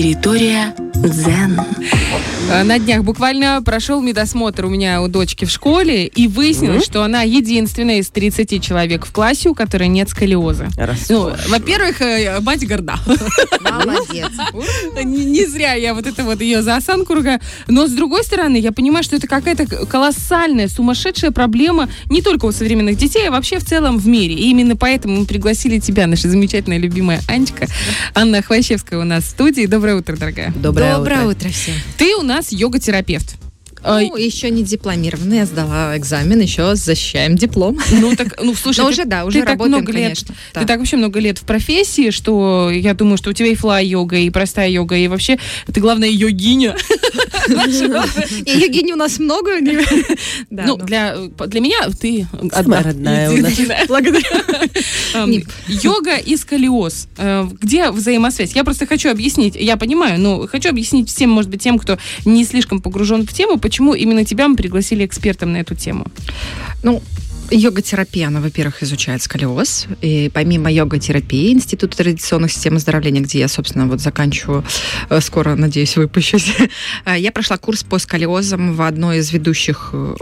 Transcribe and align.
Территория 0.00 0.74
дзен. 1.08 1.60
Э, 2.50 2.62
На 2.64 2.78
днях 2.78 3.04
буквально 3.04 3.62
прошел 3.64 4.00
медосмотр 4.02 4.64
у 4.64 4.68
меня 4.68 5.02
у 5.02 5.08
дочки 5.08 5.44
в 5.44 5.50
школе, 5.50 6.06
и 6.06 6.26
выяснилось, 6.28 6.84
что 6.84 7.02
она 7.02 7.22
единственная 7.22 7.98
из 7.98 8.10
30 8.10 8.62
человек 8.62 9.06
в 9.06 9.12
классе, 9.12 9.48
у 9.48 9.54
которой 9.54 9.88
нет 9.88 10.08
сколиоза. 10.08 10.68
Ну, 11.08 11.30
во-первых, 11.48 12.00
э, 12.00 12.40
мать 12.40 12.66
горда. 12.66 12.96
Молодец. 13.60 14.30
Не, 15.04 15.24
не 15.24 15.46
зря 15.46 15.74
я 15.74 15.94
вот 15.94 16.06
это 16.06 16.24
вот 16.24 16.40
ее 16.40 16.62
за 16.62 16.76
осанку 16.76 17.14
ругаю. 17.14 17.40
Но 17.68 17.86
с 17.86 17.92
другой 17.92 18.24
стороны, 18.24 18.56
я 18.56 18.72
понимаю, 18.72 19.04
что 19.04 19.16
это 19.16 19.26
какая-то 19.26 19.86
колоссальная, 19.86 20.68
сумасшедшая 20.68 21.30
проблема 21.30 21.88
не 22.06 22.20
только 22.22 22.46
у 22.46 22.52
современных 22.52 22.96
детей, 22.96 23.28
а 23.28 23.30
вообще 23.30 23.58
в 23.58 23.64
целом 23.64 23.98
в 23.98 24.06
мире. 24.06 24.34
И 24.34 24.50
именно 24.50 24.76
поэтому 24.76 25.20
мы 25.20 25.26
пригласили 25.26 25.78
тебя, 25.78 26.06
наша 26.06 26.28
замечательная 26.28 26.78
любимая 26.78 27.20
Анечка. 27.28 27.66
Анна 28.14 28.42
Хвощевская 28.42 28.98
у 28.98 29.04
нас 29.04 29.24
в 29.24 29.28
студии. 29.28 29.66
Доброе 29.66 29.96
утро, 29.96 30.16
дорогая. 30.16 30.52
Доброе, 30.56 30.89
утро. 30.98 31.48
всем. 31.50 31.74
Ты 31.96 32.16
у 32.16 32.22
нас 32.22 32.52
йога-терапевт. 32.52 33.36
А, 33.82 34.00
Ну, 34.00 34.16
еще 34.16 34.50
не 34.50 34.62
дипломированная, 34.62 35.38
я 35.38 35.46
сдала 35.46 35.96
экзамен, 35.96 36.40
еще 36.40 36.74
защищаем 36.76 37.36
диплом. 37.36 37.78
Ну, 37.92 38.14
так, 38.16 38.38
ну, 38.42 38.54
слушай, 38.62 38.80
Но 38.80 38.86
ты- 38.86 38.92
уже, 38.92 39.04
да, 39.04 39.24
уже 39.24 39.38
ты 39.38 39.44
так 39.44 39.48
работаем, 39.54 39.72
много 39.76 39.92
лет, 39.92 40.02
конечно. 40.02 40.28
Ты 40.52 40.60
Да. 40.60 40.66
так 40.66 40.78
вообще 40.78 40.96
много 40.96 41.18
лет 41.20 41.38
в 41.38 41.42
профессии, 41.44 42.10
что 42.10 42.70
я 42.70 42.94
думаю, 42.94 43.16
что 43.16 43.30
у 43.30 43.32
тебя 43.32 43.48
и 43.48 43.54
флай-йога, 43.54 44.16
и 44.16 44.30
простая 44.30 44.68
йога, 44.68 44.96
и 44.96 45.08
вообще 45.08 45.38
ты, 45.72 45.80
главное, 45.80 46.08
йогиня. 46.08 46.76
И 47.50 48.50
Евгений 48.50 48.92
у 48.92 48.96
нас 48.96 49.18
много. 49.18 49.50
Да, 50.50 50.64
Ну, 50.66 50.76
ну. 50.76 50.84
для, 50.84 51.16
для 51.46 51.60
меня 51.60 51.76
ты 52.00 52.26
Самая 52.52 52.82
родная 52.82 53.30
у 53.30 53.36
нас. 53.38 53.52
Благодарю. 53.88 54.24
Йога 55.68 56.16
и 56.16 56.36
сколиоз. 56.36 57.08
Э, 57.16 57.46
Где 57.60 57.90
взаимосвязь? 57.90 58.52
Я 58.54 58.64
просто 58.64 58.86
хочу 58.86 59.10
объяснить, 59.10 59.56
я 59.56 59.76
понимаю, 59.76 60.20
но 60.20 60.46
хочу 60.46 60.68
объяснить 60.68 61.08
всем, 61.08 61.30
может 61.30 61.50
быть, 61.50 61.62
тем, 61.62 61.78
кто 61.78 61.98
не 62.24 62.44
слишком 62.44 62.80
погружен 62.80 63.26
в 63.26 63.32
тему, 63.32 63.58
почему 63.70 63.94
именно 63.94 64.24
тебя 64.24 64.48
мы 64.48 64.56
пригласили 64.56 65.06
экспертом 65.06 65.52
на 65.52 65.58
эту 65.58 65.76
тему. 65.76 66.04
Ну, 66.82 67.00
Йога-терапия, 67.52 68.26
она, 68.26 68.40
во-первых, 68.40 68.82
изучает 68.82 69.22
сколиоз. 69.22 69.86
И 70.02 70.28
помимо 70.32 70.70
йога-терапии 70.70 71.52
Института 71.52 71.96
традиционных 71.96 72.52
систем 72.52 72.76
оздоровления, 72.76 73.20
где 73.20 73.38
я, 73.40 73.48
собственно, 73.48 73.86
вот 73.86 74.00
заканчиваю, 74.00 74.64
э, 75.08 75.20
скоро, 75.20 75.54
надеюсь, 75.54 75.96
выпущусь, 75.96 76.52
э, 77.06 77.18
я 77.18 77.32
прошла 77.32 77.58
курс 77.58 77.84
по 77.84 77.98
сколиозам 77.98 78.74
в 78.74 78.82
одной 78.82 79.18
из 79.18 79.32
ведущих 79.32 79.90
э, 79.92 80.14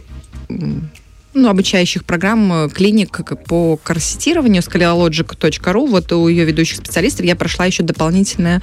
ну, 1.34 1.48
обучающих 1.48 2.04
программ 2.04 2.70
клиник 2.70 3.20
по 3.46 3.76
корсетированию 3.76 4.62
scaleologic.ru. 4.62 5.86
Вот 5.86 6.12
у 6.12 6.28
ее 6.28 6.44
ведущих 6.44 6.78
специалистов 6.78 7.24
я 7.24 7.36
прошла 7.36 7.66
еще 7.66 7.82
дополнительные 7.82 8.60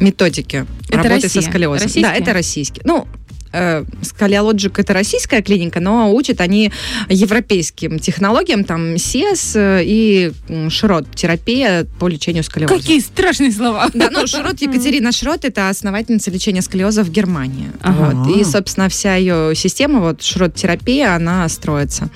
методики 0.00 0.66
Это 0.88 0.98
работы 0.98 1.22
Россия? 1.24 1.42
со 1.42 1.48
сколиозом. 1.48 1.84
Российские? 1.84 2.02
Да, 2.02 2.14
это 2.14 2.32
российские. 2.32 2.82
Ну, 2.84 3.06
э, 3.52 3.84
Скалиологик 4.02 4.78
это 4.78 4.92
российская 4.92 5.42
клиника, 5.42 5.80
но 5.80 6.12
учат 6.12 6.40
они 6.40 6.72
европейским 7.08 7.98
технологиям, 7.98 8.64
там 8.64 8.98
СЕС 8.98 9.52
э, 9.56 9.82
и 9.84 10.32
Шрот, 10.68 11.06
терапия 11.14 11.86
по 11.98 12.08
лечению 12.08 12.44
сколиоза. 12.44 12.74
Какие 12.74 13.00
страшные 13.00 13.52
слова. 13.52 13.88
Да, 13.94 14.08
ну, 14.10 14.26
Шрот, 14.26 14.60
Екатерина 14.60 15.12
Шрот, 15.12 15.44
это 15.44 15.68
основательница 15.68 16.30
лечения 16.30 16.62
сколиоза 16.62 17.04
в 17.04 17.10
Германии. 17.10 17.70
Ага. 17.82 18.16
Вот. 18.16 18.36
И, 18.36 18.44
собственно, 18.44 18.88
вся 18.88 19.16
ее 19.16 19.54
система, 19.54 20.00
вот, 20.00 20.22
Шрот-терапия, 20.22 21.14
она 21.14 21.48
строится. 21.48 22.08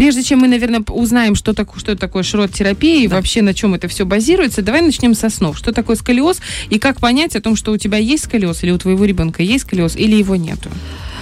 Прежде 0.00 0.22
чем 0.22 0.38
мы, 0.38 0.48
наверное, 0.48 0.82
узнаем, 0.88 1.34
что, 1.34 1.52
так, 1.52 1.68
что 1.76 1.94
такое 1.94 2.22
шрот-терапия 2.22 3.04
и 3.04 3.06
вообще 3.06 3.42
на 3.42 3.52
чем 3.52 3.74
это 3.74 3.86
все 3.86 4.06
базируется, 4.06 4.62
давай 4.62 4.80
начнем 4.80 5.12
со 5.12 5.28
снов. 5.28 5.58
Что 5.58 5.72
такое 5.72 5.94
сколиоз 5.94 6.40
и 6.70 6.78
как 6.78 7.00
понять 7.00 7.36
о 7.36 7.42
том, 7.42 7.54
что 7.54 7.70
у 7.70 7.76
тебя 7.76 7.98
есть 7.98 8.24
сколиоз 8.24 8.62
или 8.62 8.70
у 8.70 8.78
твоего 8.78 9.04
ребенка 9.04 9.42
есть 9.42 9.66
сколиоз 9.66 9.96
или 9.96 10.16
его 10.16 10.36
нету? 10.36 10.70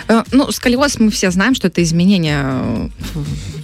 Э, 0.06 0.22
Ну, 0.30 0.52
сколиоз 0.52 1.00
мы 1.00 1.10
все 1.10 1.33
знаем, 1.33 1.56
что 1.56 1.67
это 1.67 1.83
изменение 1.83 2.40
э, 2.40 2.88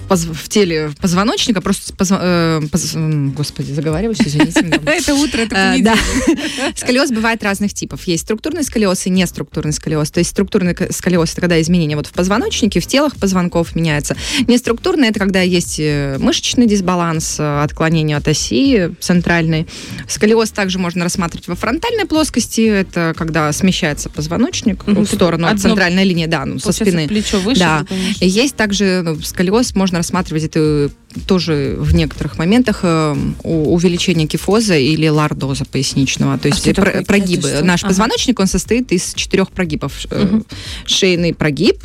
в, 0.09 0.49
теле 0.49 0.91
позвоночника, 1.01 1.61
просто 1.61 1.93
позва- 1.95 2.21
э, 2.21 2.69
поз- 2.71 2.95
господи, 3.35 3.73
заговариваюсь, 3.73 4.21
извините. 4.21 4.61
Это 4.87 5.15
утро, 5.15 5.41
это 5.41 5.55
понедельник. 5.55 5.85
Да. 5.85 6.73
Сколиоз 6.77 7.11
бывает 7.11 7.43
разных 7.43 7.75
типов. 7.75 8.05
Есть 8.07 8.25
структурный 8.25 8.63
сколиоз 8.63 9.07
и 9.07 9.11
неструктурный 9.11 9.73
сколиоз. 9.73 10.11
То 10.11 10.19
есть 10.19 10.31
структурный 10.31 10.77
сколиоз 10.91 11.33
это 11.33 11.41
когда 11.41 11.61
изменения 11.61 11.97
вот 11.97 12.07
в 12.07 12.13
позвоночнике, 12.13 12.81
в 12.81 12.87
телах 12.87 13.17
позвонков 13.17 13.75
меняются. 13.75 14.17
Неструктурный 14.47 15.09
это 15.09 15.19
когда 15.19 15.41
есть 15.41 15.77
э, 15.79 16.17
мышечный 16.19 16.67
дисбаланс, 16.67 17.37
э, 17.39 17.63
отклонение 17.63 18.17
от 18.17 18.29
оси 18.29 18.91
центральной. 19.01 19.67
Сколиоз 20.09 20.51
также 20.51 20.79
можно 20.79 21.05
рассматривать 21.05 21.49
во 21.49 21.55
фронтальной 21.55 22.05
плоскости. 22.05 22.63
Это 22.63 23.15
когда 23.17 23.53
смещается 23.53 24.09
позвоночник 24.11 24.87
в 24.87 25.07
сторону 25.07 25.47
от 25.47 25.61
центральной 25.61 26.05
линии, 26.05 26.27
да, 26.27 26.45
ну, 26.45 26.59
со 26.59 26.73
спины. 26.73 27.09
плечо 27.09 27.41
выше. 27.41 27.61
Да. 27.61 27.87
Есть 28.21 28.57
также 28.57 29.03
ну, 29.05 29.21
сколиоз, 29.21 29.75
можно 29.75 29.94
рассматривать 29.97 30.45
это 30.45 30.91
тоже 31.27 31.77
в 31.79 31.95
некоторых 31.95 32.39
моментах 32.39 32.81
э, 32.83 33.15
увеличение 33.45 34.27
кифоза 34.27 34.77
или 34.77 35.07
лордоза 35.09 35.65
поясничного, 35.65 36.39
то 36.39 36.49
есть 36.49 36.61
что 36.61 36.75
про- 36.75 36.85
такое? 36.87 37.05
прогибы. 37.05 37.49
Это 37.49 37.57
что? 37.59 37.65
Наш 37.65 37.81
Ага. 37.83 37.89
позвоночник, 37.91 38.41
он 38.41 38.47
состоит 38.47 38.91
из 38.93 39.15
четырех 39.15 39.51
прогибов. 39.51 39.93
Мгм. 40.11 40.45
Шейный 40.87 41.35
прогиб, 41.35 41.83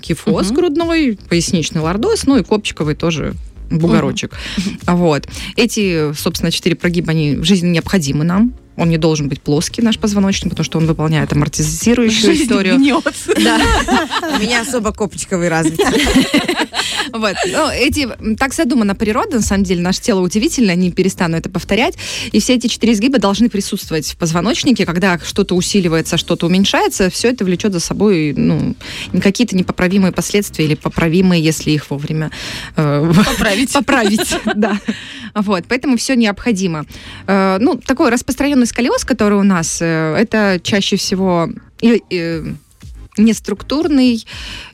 кифоз 0.00 0.46
Мгм. 0.46 0.54
грудной, 0.56 1.18
поясничный 1.28 1.80
лордоз, 1.80 2.24
ну 2.26 2.36
и 2.38 2.42
копчиковый 2.42 2.94
тоже 2.94 3.34
бугорочек. 3.70 4.32
Вот. 4.86 5.28
Эти, 5.56 6.12
собственно, 6.14 6.50
четыре 6.50 6.74
прогиба, 6.74 7.10
они 7.12 7.36
в 7.36 7.44
жизни 7.44 7.68
необходимы 7.68 8.24
нам. 8.24 8.52
Он 8.80 8.88
не 8.88 8.96
должен 8.98 9.28
быть 9.28 9.42
плоский, 9.42 9.82
наш 9.82 9.98
позвоночник, 9.98 10.50
потому 10.50 10.64
что 10.64 10.78
он 10.78 10.86
выполняет 10.86 11.30
амортизирующую 11.32 12.32
Жизнь 12.32 12.44
историю. 12.44 12.76
гнется. 12.76 13.32
У 13.36 14.38
меня 14.42 14.62
особо 14.62 14.92
копчиковый 14.92 15.48
развит. 15.48 15.78
Вот. 17.12 17.34
Ну, 17.46 17.68
эти, 17.70 18.08
так 18.38 18.54
задумана 18.54 18.94
природа, 18.94 19.36
на 19.36 19.42
самом 19.42 19.64
деле, 19.64 19.82
наше 19.82 20.00
тело 20.00 20.20
удивительно, 20.20 20.74
не 20.76 20.92
перестану 20.92 21.36
это 21.36 21.50
повторять. 21.50 21.94
И 22.32 22.40
все 22.40 22.54
эти 22.54 22.68
четыре 22.68 22.92
изгиба 22.92 23.18
должны 23.18 23.48
присутствовать 23.48 24.06
в 24.12 24.16
позвоночнике, 24.16 24.86
когда 24.86 25.18
что-то 25.18 25.54
усиливается, 25.56 26.16
что-то 26.16 26.46
уменьшается, 26.46 27.10
все 27.10 27.28
это 27.28 27.44
влечет 27.44 27.72
за 27.72 27.80
собой 27.80 28.32
ну, 28.36 28.74
какие-то 29.20 29.56
непоправимые 29.56 30.12
последствия 30.12 30.64
или 30.64 30.74
поправимые, 30.74 31.42
если 31.42 31.70
их 31.72 31.90
вовремя 31.90 32.30
э, 32.76 33.12
Поправить. 33.26 33.72
поправить. 33.72 34.36
Да. 34.54 34.78
Вот, 35.34 35.64
поэтому 35.68 35.96
все 35.96 36.14
необходимо. 36.16 36.86
Э, 37.26 37.58
Ну, 37.60 37.76
такой 37.76 38.10
распространенный 38.10 38.66
сколиоз, 38.70 39.04
который 39.04 39.38
у 39.38 39.42
нас, 39.42 39.78
э, 39.82 40.14
это 40.16 40.60
чаще 40.62 40.96
всего 40.96 41.48
и- 41.80 42.02
и 42.08 42.42
неструктурный 43.18 44.24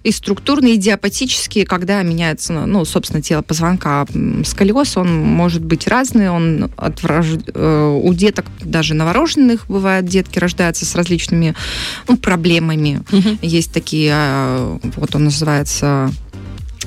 и 0.02 0.12
структурный, 0.12 0.74
идиопатический, 0.76 1.64
когда 1.64 2.02
меняется, 2.02 2.52
ну, 2.66 2.84
собственно, 2.84 3.22
тело 3.22 3.42
позвонка. 3.42 4.06
Сколиоз, 4.44 4.96
он 4.98 5.18
может 5.18 5.64
быть 5.64 5.88
разный, 5.88 6.30
он 6.30 6.70
от 6.76 7.02
врож- 7.02 7.50
э, 7.52 8.00
у 8.04 8.14
деток, 8.14 8.44
даже 8.60 8.94
новорожденных, 8.94 9.66
бывает, 9.68 10.04
детки 10.04 10.38
рождаются 10.38 10.84
с 10.84 10.94
различными 10.94 11.54
ну, 12.06 12.16
проблемами. 12.18 13.02
Мгм. 13.10 13.38
Есть 13.42 13.72
такие, 13.72 14.12
а, 14.14 14.78
вот 14.96 15.14
он 15.16 15.24
называется 15.24 16.12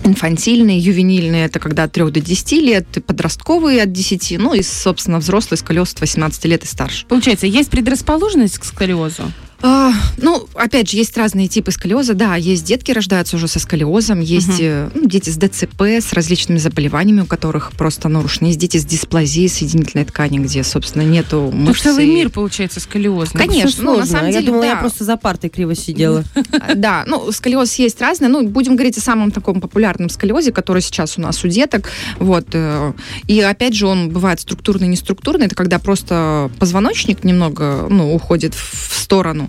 инфантильные, 0.03 0.79
ювенильные, 0.79 1.45
это 1.45 1.59
когда 1.59 1.83
от 1.83 1.91
3 1.91 2.11
до 2.11 2.21
10 2.21 2.51
лет, 2.53 2.85
подростковые 3.05 3.83
от 3.83 3.91
10, 3.91 4.37
ну 4.39 4.53
и, 4.53 4.61
собственно, 4.61 5.19
взрослый 5.19 5.57
сколиоз 5.57 5.93
от 5.93 6.01
18 6.01 6.45
лет 6.45 6.63
и 6.63 6.67
старше. 6.67 7.05
Получается, 7.07 7.47
есть 7.47 7.69
предрасположенность 7.69 8.59
к 8.59 8.63
сколиозу? 8.63 9.23
А, 9.61 9.91
ну, 10.17 10.47
опять 10.55 10.89
же, 10.89 10.95
есть 10.97 11.17
разные 11.17 11.47
типы 11.47 11.71
сколиоза. 11.71 12.13
Да, 12.13 12.35
есть 12.35 12.63
детки 12.63 12.91
рождаются 12.91 13.35
уже 13.35 13.47
со 13.47 13.59
сколиозом, 13.59 14.21
есть 14.21 14.59
э, 14.59 14.89
ну, 14.93 15.05
дети 15.07 15.29
с 15.29 15.37
ДЦП, 15.37 15.81
с 15.81 16.13
различными 16.13 16.57
заболеваниями, 16.57 17.21
у 17.21 17.25
которых 17.25 17.73
просто 17.73 18.07
нарушены. 18.07 18.47
Есть 18.47 18.59
дети 18.59 18.77
с 18.77 18.85
дисплазией 18.85 19.49
соединительной 19.49 20.05
ткани, 20.05 20.39
где, 20.39 20.63
собственно, 20.63 21.01
нету 21.01 21.49
Ну, 21.53 21.67
мышцы. 21.67 21.83
целый 21.83 22.05
мир, 22.07 22.29
получается, 22.29 22.79
сколиозный. 22.79 23.39
Конечно, 23.45 23.83
ну, 23.83 23.97
на 23.97 24.05
самом 24.05 24.27
Я 24.27 24.33
деле, 24.33 24.45
думала, 24.47 24.63
я 24.63 24.75
да. 24.75 24.79
просто 24.81 25.03
за 25.03 25.17
партой 25.17 25.49
криво 25.49 25.75
сидела. 25.75 26.23
А, 26.61 26.75
Да, 26.75 27.03
ну, 27.07 27.31
сколиоз 27.31 27.75
есть 27.75 27.99
разный. 28.01 28.27
Ну, 28.27 28.47
будем 28.47 28.75
говорить 28.75 28.97
о 28.97 29.01
самом 29.01 29.31
таком 29.31 29.61
популярном 29.61 30.09
сколиозе, 30.09 30.51
который 30.51 30.81
сейчас 30.81 31.17
у 31.17 31.21
нас 31.21 31.43
у 31.43 31.47
деток. 31.47 31.89
Вот. 32.17 32.47
э, 32.53 32.93
И 33.27 33.39
опять 33.41 33.73
же, 33.75 33.87
он 33.87 34.09
бывает 34.09 34.39
структурный, 34.39 34.87
неструктурный. 34.87 35.47
Это 35.47 35.55
когда 35.55 35.79
просто 35.79 36.49
позвоночник 36.59 37.23
немного, 37.23 37.87
ну, 37.89 38.13
уходит 38.15 38.53
в 38.55 38.97
сторону. 38.99 39.48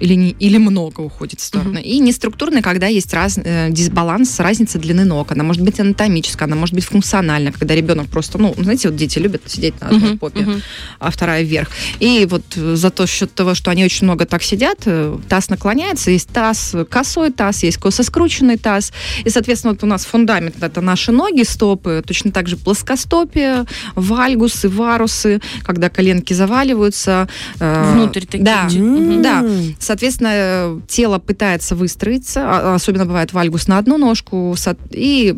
или, 0.00 0.14
не, 0.14 0.30
или 0.30 0.58
много 0.58 1.00
уходит 1.02 1.40
в 1.40 1.44
сторону. 1.44 1.78
И 1.78 1.98
неструктурный, 1.98 2.62
когда 2.62 2.86
есть 2.86 3.12
раз, 3.14 3.38
э, 3.42 3.68
дисбаланс, 3.70 4.40
разница 4.40 4.78
длины 4.78 5.04
ног. 5.04 5.30
Она 5.32 5.44
может 5.44 5.62
быть 5.62 5.78
анатомическая, 5.78 6.46
она 6.46 6.56
может 6.56 6.74
быть 6.74 6.84
функциональная, 6.84 7.52
когда 7.52 7.74
ребенок 7.74 8.08
просто, 8.08 8.38
ну, 8.38 8.54
знаете, 8.58 8.88
вот 8.88 8.96
дети 8.96 9.18
любят 9.18 9.42
сидеть 9.46 9.80
на 9.80 9.88
одной 9.88 10.10
Мгм, 10.10 10.18
попе, 10.18 10.40
мгм. 10.40 10.62
а 10.98 11.10
вторая 11.10 11.42
вверх. 11.42 11.68
И 12.00 12.26
вот 12.30 12.42
э, 12.56 12.76
за 12.76 12.90
то 12.90 13.06
счет 13.06 13.34
того, 13.34 13.54
что 13.54 13.70
они 13.70 13.84
очень 13.84 14.04
много 14.06 14.24
так 14.24 14.42
сидят, 14.42 14.78
э, 14.86 15.18
таз 15.28 15.50
наклоняется, 15.50 16.10
есть 16.10 16.28
таз 16.28 16.74
косой 16.88 17.30
таз, 17.30 17.62
есть 17.62 17.76
косо 17.76 18.02
скрученный 18.02 18.56
таз. 18.56 18.92
И, 19.24 19.30
соответственно, 19.30 19.74
вот 19.74 19.84
у 19.84 19.86
нас 19.86 20.04
фундамент 20.04 20.62
это 20.62 20.80
наши 20.80 21.12
ноги, 21.12 21.42
стопы, 21.42 22.02
точно 22.06 22.32
так 22.32 22.48
же 22.48 22.56
плоскостопие, 22.56 23.66
вальгусы, 23.94 24.68
варусы, 24.68 25.40
когда 25.62 25.90
коленки 25.90 26.32
заваливаются. 26.32 27.28
Внутрь 27.58 28.24
такие. 28.24 28.44
Да, 28.44 28.68
мгм. 28.70 29.22
да. 29.22 29.44
Соответственно, 29.90 30.80
тело 30.86 31.18
пытается 31.18 31.74
выстроиться, 31.74 32.42
а- 32.44 32.74
особенно 32.76 33.06
бывает 33.06 33.32
вальгус 33.32 33.66
на 33.66 33.76
одну 33.76 33.98
ножку, 33.98 34.54
и 34.92 35.36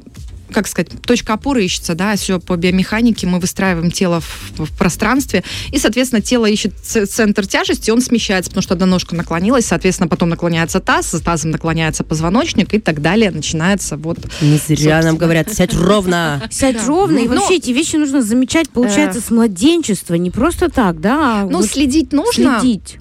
как 0.52 0.66
сказать, 0.68 0.90
точка 1.02 1.34
опоры 1.34 1.64
ищется, 1.64 1.94
да, 1.94 2.14
все 2.16 2.38
по 2.40 2.56
биомеханике, 2.56 3.26
мы 3.26 3.38
выстраиваем 3.40 3.90
тело 3.90 4.20
в, 4.20 4.52
в 4.58 4.76
пространстве, 4.76 5.42
и, 5.70 5.78
соответственно, 5.78 6.22
тело 6.22 6.46
ищет 6.46 6.74
центр 6.82 7.46
тяжести, 7.46 7.90
он 7.90 8.00
смещается, 8.00 8.50
потому 8.50 8.62
что 8.62 8.74
одна 8.74 8.86
ножка 8.86 9.14
наклонилась, 9.14 9.66
соответственно, 9.66 10.08
потом 10.08 10.28
наклоняется 10.28 10.80
таз, 10.80 11.10
с 11.12 11.20
тазом 11.20 11.50
наклоняется 11.50 12.04
позвоночник 12.04 12.74
и 12.74 12.78
так 12.78 13.00
далее, 13.02 13.30
начинается 13.30 13.96
вот... 13.96 14.18
Не 14.40 14.56
зря 14.56 14.76
Собственно. 14.76 15.02
нам 15.02 15.16
говорят, 15.16 15.52
сядь 15.52 15.74
ровно. 15.74 16.42
Сядь 16.50 16.86
ровно, 16.86 17.18
и 17.18 17.28
вообще 17.28 17.56
эти 17.56 17.70
вещи 17.70 17.96
нужно 17.96 18.22
замечать, 18.22 18.70
получается, 18.70 19.20
с 19.20 19.30
младенчества, 19.30 20.14
не 20.14 20.30
просто 20.30 20.68
так, 20.68 21.00
да, 21.00 21.42
а 21.42 21.46
Ну, 21.46 21.62
следить 21.62 22.12
нужно. 22.12 22.60
следить. 22.60 22.98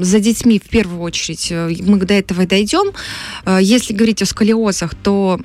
за 0.00 0.20
детьми 0.20 0.58
в 0.58 0.68
первую 0.68 1.00
очередь. 1.00 1.48
Э, 1.50 1.70
Мы 1.80 1.98
до 1.98 2.14
этого 2.14 2.46
дойдем. 2.46 2.92
Э, 3.44 3.58
Если 3.60 3.92
говорить 3.94 4.22
о 4.22 4.26
сколиозах, 4.26 4.94
то 4.94 5.40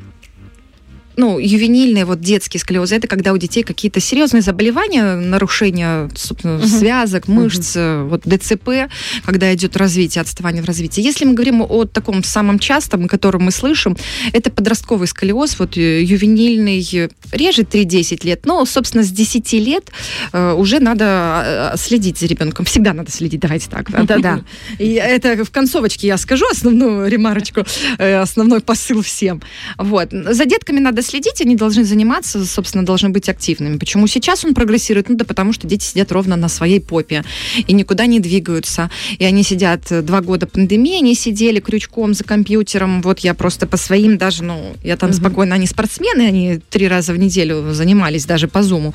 ну, 1.19 1.37
ювенильные 1.37 2.05
вот 2.05 2.21
детские 2.21 2.61
сколиозы, 2.61 2.95
это 2.95 3.07
когда 3.07 3.33
у 3.33 3.37
детей 3.37 3.63
какие-то 3.63 3.99
серьезные 3.99 4.41
заболевания, 4.41 5.15
нарушения 5.15 6.09
собственно, 6.15 6.57
Мгм. 6.59 6.67
связок, 6.67 7.27
мышц, 7.27 7.73
э, 7.75 8.03
вот 8.03 8.21
ДЦП, 8.23 8.89
когда 9.25 9.53
идет 9.53 9.75
развитие, 9.75 10.21
отставание 10.21 10.63
в 10.63 10.65
развитии. 10.65 11.01
Если 11.01 11.25
мы 11.25 11.33
говорим 11.33 11.61
о 11.61 11.83
таком 11.83 12.23
самом 12.23 12.57
частом, 12.57 13.05
о 13.05 13.07
котором 13.09 13.43
мы 13.43 13.51
слышим, 13.51 13.97
это 14.31 14.49
подростковый 14.49 15.07
сколиоз, 15.07 15.59
вот 15.59 15.75
э, 15.77 16.01
ювенильный, 16.03 16.87
э, 16.93 17.09
реже 17.33 17.63
3-10 17.63 18.25
лет, 18.25 18.45
но, 18.45 18.65
собственно, 18.65 19.03
с 19.03 19.11
10 19.11 19.53
лет 19.53 19.91
э, 20.31 20.53
уже 20.53 20.79
надо 20.79 21.73
следить 21.75 22.17
за 22.17 22.27
ребенком. 22.27 22.65
Всегда 22.65 22.93
надо 22.93 23.11
следить, 23.11 23.41
давайте 23.41 23.69
так. 23.69 23.91
Да, 23.91 24.03
да, 24.03 24.17
да. 24.19 24.41
И 24.77 24.93
это 24.93 25.43
в 25.43 25.51
концовочке 25.51 26.07
я 26.07 26.17
скажу 26.17 26.45
основную 26.49 27.09
ремарочку, 27.09 27.65
основной 27.97 28.61
посыл 28.61 29.01
всем. 29.01 29.41
Вот. 29.77 30.11
За 30.11 30.45
детками 30.45 30.79
надо 30.79 31.01
следить, 31.09 31.41
они 31.41 31.55
должны 31.55 31.83
заниматься, 31.83 32.45
собственно, 32.45 32.85
должны 32.85 33.09
быть 33.09 33.29
активными. 33.29 33.77
Почему 33.77 34.07
сейчас 34.07 34.45
он 34.45 34.53
прогрессирует? 34.53 35.09
Ну 35.09 35.15
да 35.15 35.25
потому 35.25 35.53
что 35.53 35.67
дети 35.67 35.83
сидят 35.83 36.11
ровно 36.11 36.35
на 36.35 36.49
своей 36.49 36.79
попе 36.79 37.23
и 37.67 37.73
никуда 37.73 38.05
не 38.05 38.19
двигаются. 38.19 38.89
И 39.17 39.25
они 39.25 39.43
сидят 39.43 39.91
э, 39.91 40.01
два 40.01 40.21
года 40.21 40.47
пандемии, 40.47 40.97
они 40.99 41.15
сидели 41.15 41.59
крючком 41.59 42.13
за 42.13 42.23
компьютером. 42.23 43.01
Вот 43.01 43.19
я 43.19 43.33
просто 43.33 43.67
по 43.67 43.77
своим 43.77 44.17
даже, 44.17 44.43
ну, 44.43 44.75
я 44.83 44.97
там 44.97 45.09
Мгм. 45.09 45.19
спокойно, 45.19 45.55
они 45.55 45.67
спортсмены, 45.67 46.21
они 46.21 46.59
три 46.69 46.87
раза 46.87 47.13
в 47.13 47.17
неделю 47.17 47.73
занимались 47.73 48.25
даже 48.25 48.47
по 48.47 48.61
зуму. 48.63 48.93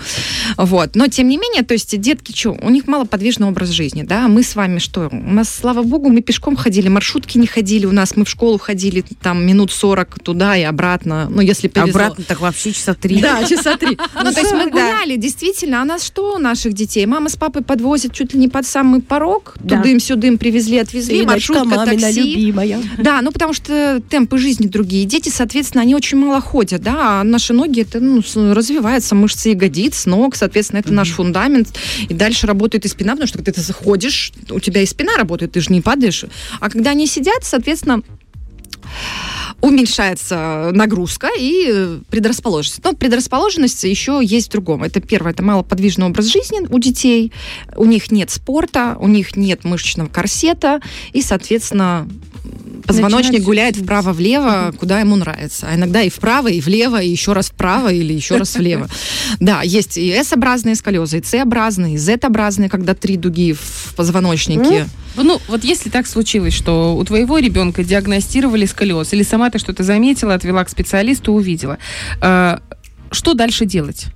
Вот. 0.56 0.94
Но, 0.96 1.08
тем 1.08 1.28
не 1.28 1.37
менее, 1.37 1.62
то 1.62 1.75
есть 1.75 1.99
детки, 2.00 2.32
что, 2.37 2.56
у 2.61 2.70
них 2.70 2.87
малоподвижный 2.87 3.49
образ 3.49 3.70
жизни, 3.70 4.02
да, 4.02 4.28
мы 4.28 4.43
с 4.43 4.55
вами 4.55 4.78
что, 4.78 5.08
у 5.11 5.32
нас, 5.32 5.52
слава 5.52 5.82
богу, 5.82 6.08
мы 6.08 6.22
пешком 6.22 6.56
ходили, 6.56 6.88
маршрутки 6.88 7.38
не 7.38 7.46
ходили, 7.46 7.87
у 7.87 7.93
нас 7.93 8.16
мы 8.16 8.25
в 8.25 8.28
школу 8.28 8.58
ходили 8.58 9.05
там 9.22 9.44
минут 9.46 9.72
40 9.72 10.19
туда 10.22 10.56
и 10.56 10.62
обратно, 10.62 11.28
ну, 11.31 11.40
если 11.40 11.69
повезло. 11.69 11.93
Обратно 12.06 12.24
так 12.24 12.40
вообще 12.40 12.72
часа 12.72 12.94
три. 12.94 13.20
Да, 13.20 13.44
часа 13.44 13.76
три. 13.76 13.98
Ну, 14.24 14.32
то 14.32 14.40
есть 14.40 14.52
мы 14.52 14.70
гуляли, 14.70 15.16
действительно. 15.16 15.82
А 15.82 15.84
нас 15.84 16.04
что, 16.04 16.38
наших 16.38 16.72
детей? 16.72 17.04
Мама 17.06 17.28
с 17.28 17.36
папой 17.36 17.62
подвозят 17.62 18.12
чуть 18.12 18.32
ли 18.32 18.40
не 18.40 18.48
под 18.48 18.66
самый 18.66 19.00
порог. 19.00 19.56
Тудым-сюдым 19.60 20.38
привезли, 20.38 20.78
отвезли, 20.78 21.24
маршрутка, 21.26 21.84
такси. 21.84 22.54
Да, 22.98 23.20
ну 23.22 23.32
потому 23.32 23.52
что 23.52 24.00
темпы 24.08 24.38
жизни 24.38 24.66
другие. 24.66 25.04
Дети, 25.04 25.28
соответственно, 25.28 25.82
они 25.82 25.94
очень 25.94 26.18
мало 26.18 26.40
ходят, 26.40 26.82
да, 26.82 27.20
а 27.20 27.24
наши 27.24 27.52
ноги, 27.52 27.82
это 27.82 28.00
ну, 28.00 28.22
развиваются 28.54 29.14
мышцы 29.14 29.50
ягодиц, 29.50 30.06
ног, 30.06 30.36
соответственно, 30.36 30.80
это 30.80 30.92
наш 30.92 31.10
фундамент. 31.10 31.68
И 32.08 32.14
дальше 32.14 32.46
работает 32.46 32.84
и 32.84 32.88
спина, 32.88 33.12
потому 33.12 33.28
что 33.28 33.38
когда 33.38 33.52
ты 33.52 33.60
заходишь, 33.60 34.32
у 34.50 34.60
тебя 34.60 34.82
и 34.82 34.86
спина 34.86 35.16
работает, 35.16 35.52
ты 35.52 35.60
же 35.60 35.72
не 35.72 35.80
падаешь. 35.80 36.24
А 36.60 36.70
когда 36.70 36.90
они 36.90 37.06
сидят, 37.06 37.42
соответственно, 37.42 38.02
уменьшается 39.64 40.70
нагрузка 40.72 41.31
и 41.38 41.69
э, 41.72 41.99
предрасположенность. 42.11 42.84
Но 42.84 42.93
предрасположенность 42.93 43.84
еще 43.84 44.20
есть 44.22 44.49
в 44.49 44.50
другом. 44.52 44.82
Это 44.82 45.00
первое, 45.00 45.32
это 45.32 45.43
малоподвижный 45.43 46.06
образ 46.06 46.26
жизни 46.26 46.66
у 46.69 46.78
детей, 46.78 47.32
у 47.75 47.87
них 47.87 48.11
нет 48.12 48.31
спорта, 48.31 48.96
у 49.00 49.08
них 49.08 49.37
нет 49.37 49.64
мышечного 49.64 50.08
корсета, 50.08 50.81
и, 51.14 51.22
соответственно, 51.22 52.06
позвоночник 52.87 53.32
Начинает 53.32 53.44
гуляет 53.44 53.76
вправо-влево, 53.76 54.75
куда 54.79 55.00
ему 55.00 55.17
нравится. 55.17 55.67
А 55.70 55.75
иногда 55.75 56.02
и 56.02 56.11
вправо, 56.11 56.49
и 56.49 56.61
влево, 56.61 57.00
и 57.00 57.08
еще 57.08 57.32
раз 57.32 57.50
вправо, 57.50 57.93
или 57.93 58.12
еще 58.12 58.37
раз 58.37 58.56
влево. 58.56 58.88
Да, 59.41 59.62
есть 59.62 59.96
и 59.96 60.08
S-образные 60.11 60.75
сколиозы, 60.75 61.19
и 61.19 61.23
C-образные, 61.23 61.94
и 61.94 61.99
Z-образные, 61.99 62.69
когда 62.69 62.94
три 62.94 63.17
дуги 63.17 63.52
в 63.52 63.94
позвоночнике. 63.96 64.87
Ну, 65.17 65.41
вот 65.49 65.64
если 65.64 65.91
так 65.91 66.06
случилось, 66.06 66.55
что 66.55 66.96
у 66.96 67.05
твоего 67.05 67.38
ребенка 67.38 67.85
диагностировали 67.85 68.67
сколиоз, 68.67 69.12
или 69.12 69.23
сама 69.23 69.50
ты 69.50 69.58
что-то 69.58 69.82
заметила, 69.82 70.35
отвела 70.35 70.64
к 70.64 70.69
специалисту, 70.69 71.32
увидела, 71.32 71.79
э, 72.20 72.58
что 73.11 73.35
дальше 73.35 73.64
делать? 73.64 74.06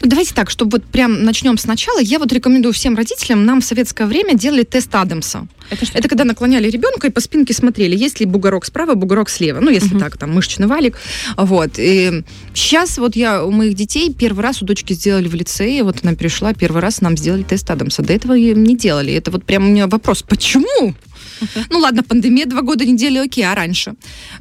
Давайте 0.00 0.34
так, 0.34 0.50
чтобы 0.50 0.72
вот 0.78 0.84
прям 0.84 1.24
начнем 1.24 1.56
сначала. 1.58 2.00
Я 2.00 2.18
вот 2.18 2.32
рекомендую 2.32 2.72
всем 2.72 2.96
родителям, 2.96 3.44
нам 3.44 3.60
в 3.60 3.64
советское 3.64 4.06
время 4.06 4.34
делали 4.34 4.62
тест 4.64 4.94
Адамса. 4.94 5.46
Это 5.70 5.86
что? 5.86 5.96
Это 5.98 6.08
когда 6.08 6.24
наклоняли 6.24 6.68
ребенка 6.68 7.06
и 7.06 7.10
по 7.10 7.20
спинке 7.20 7.54
смотрели, 7.54 7.96
есть 7.96 8.20
ли 8.20 8.26
бугорок 8.26 8.64
справа, 8.64 8.94
бугорок 8.94 9.28
слева. 9.30 9.60
Ну, 9.60 9.70
если 9.70 9.90
Мгм. 9.90 10.00
так, 10.00 10.16
там, 10.18 10.32
мышечный 10.32 10.66
валик. 10.66 10.98
Вот. 11.36 11.72
И 11.78 12.22
сейчас 12.52 12.98
вот 12.98 13.16
я 13.16 13.44
у 13.44 13.50
моих 13.50 13.74
детей 13.74 14.12
первый 14.12 14.40
раз 14.40 14.62
у 14.62 14.66
дочки 14.66 14.92
сделали 14.92 15.28
в 15.28 15.34
лицее, 15.34 15.82
вот 15.84 15.98
она 16.02 16.14
пришла, 16.14 16.52
первый 16.52 16.82
раз 16.82 17.00
нам 17.00 17.16
сделали 17.16 17.42
тест 17.42 17.70
Адамса. 17.70 18.02
До 18.02 18.12
этого 18.12 18.32
ее 18.34 18.54
не 18.54 18.76
делали. 18.76 19.12
Это 19.14 19.30
вот 19.30 19.44
прям 19.44 19.64
у 19.64 19.68
меня 19.70 19.86
вопрос, 19.86 20.22
почему? 20.22 20.94
Ну 21.70 21.78
ладно, 21.78 22.02
пандемия 22.02 22.46
два 22.46 22.62
года 22.62 22.84
недели, 22.84 23.18
окей, 23.18 23.44
а 23.44 23.54
раньше? 23.54 23.94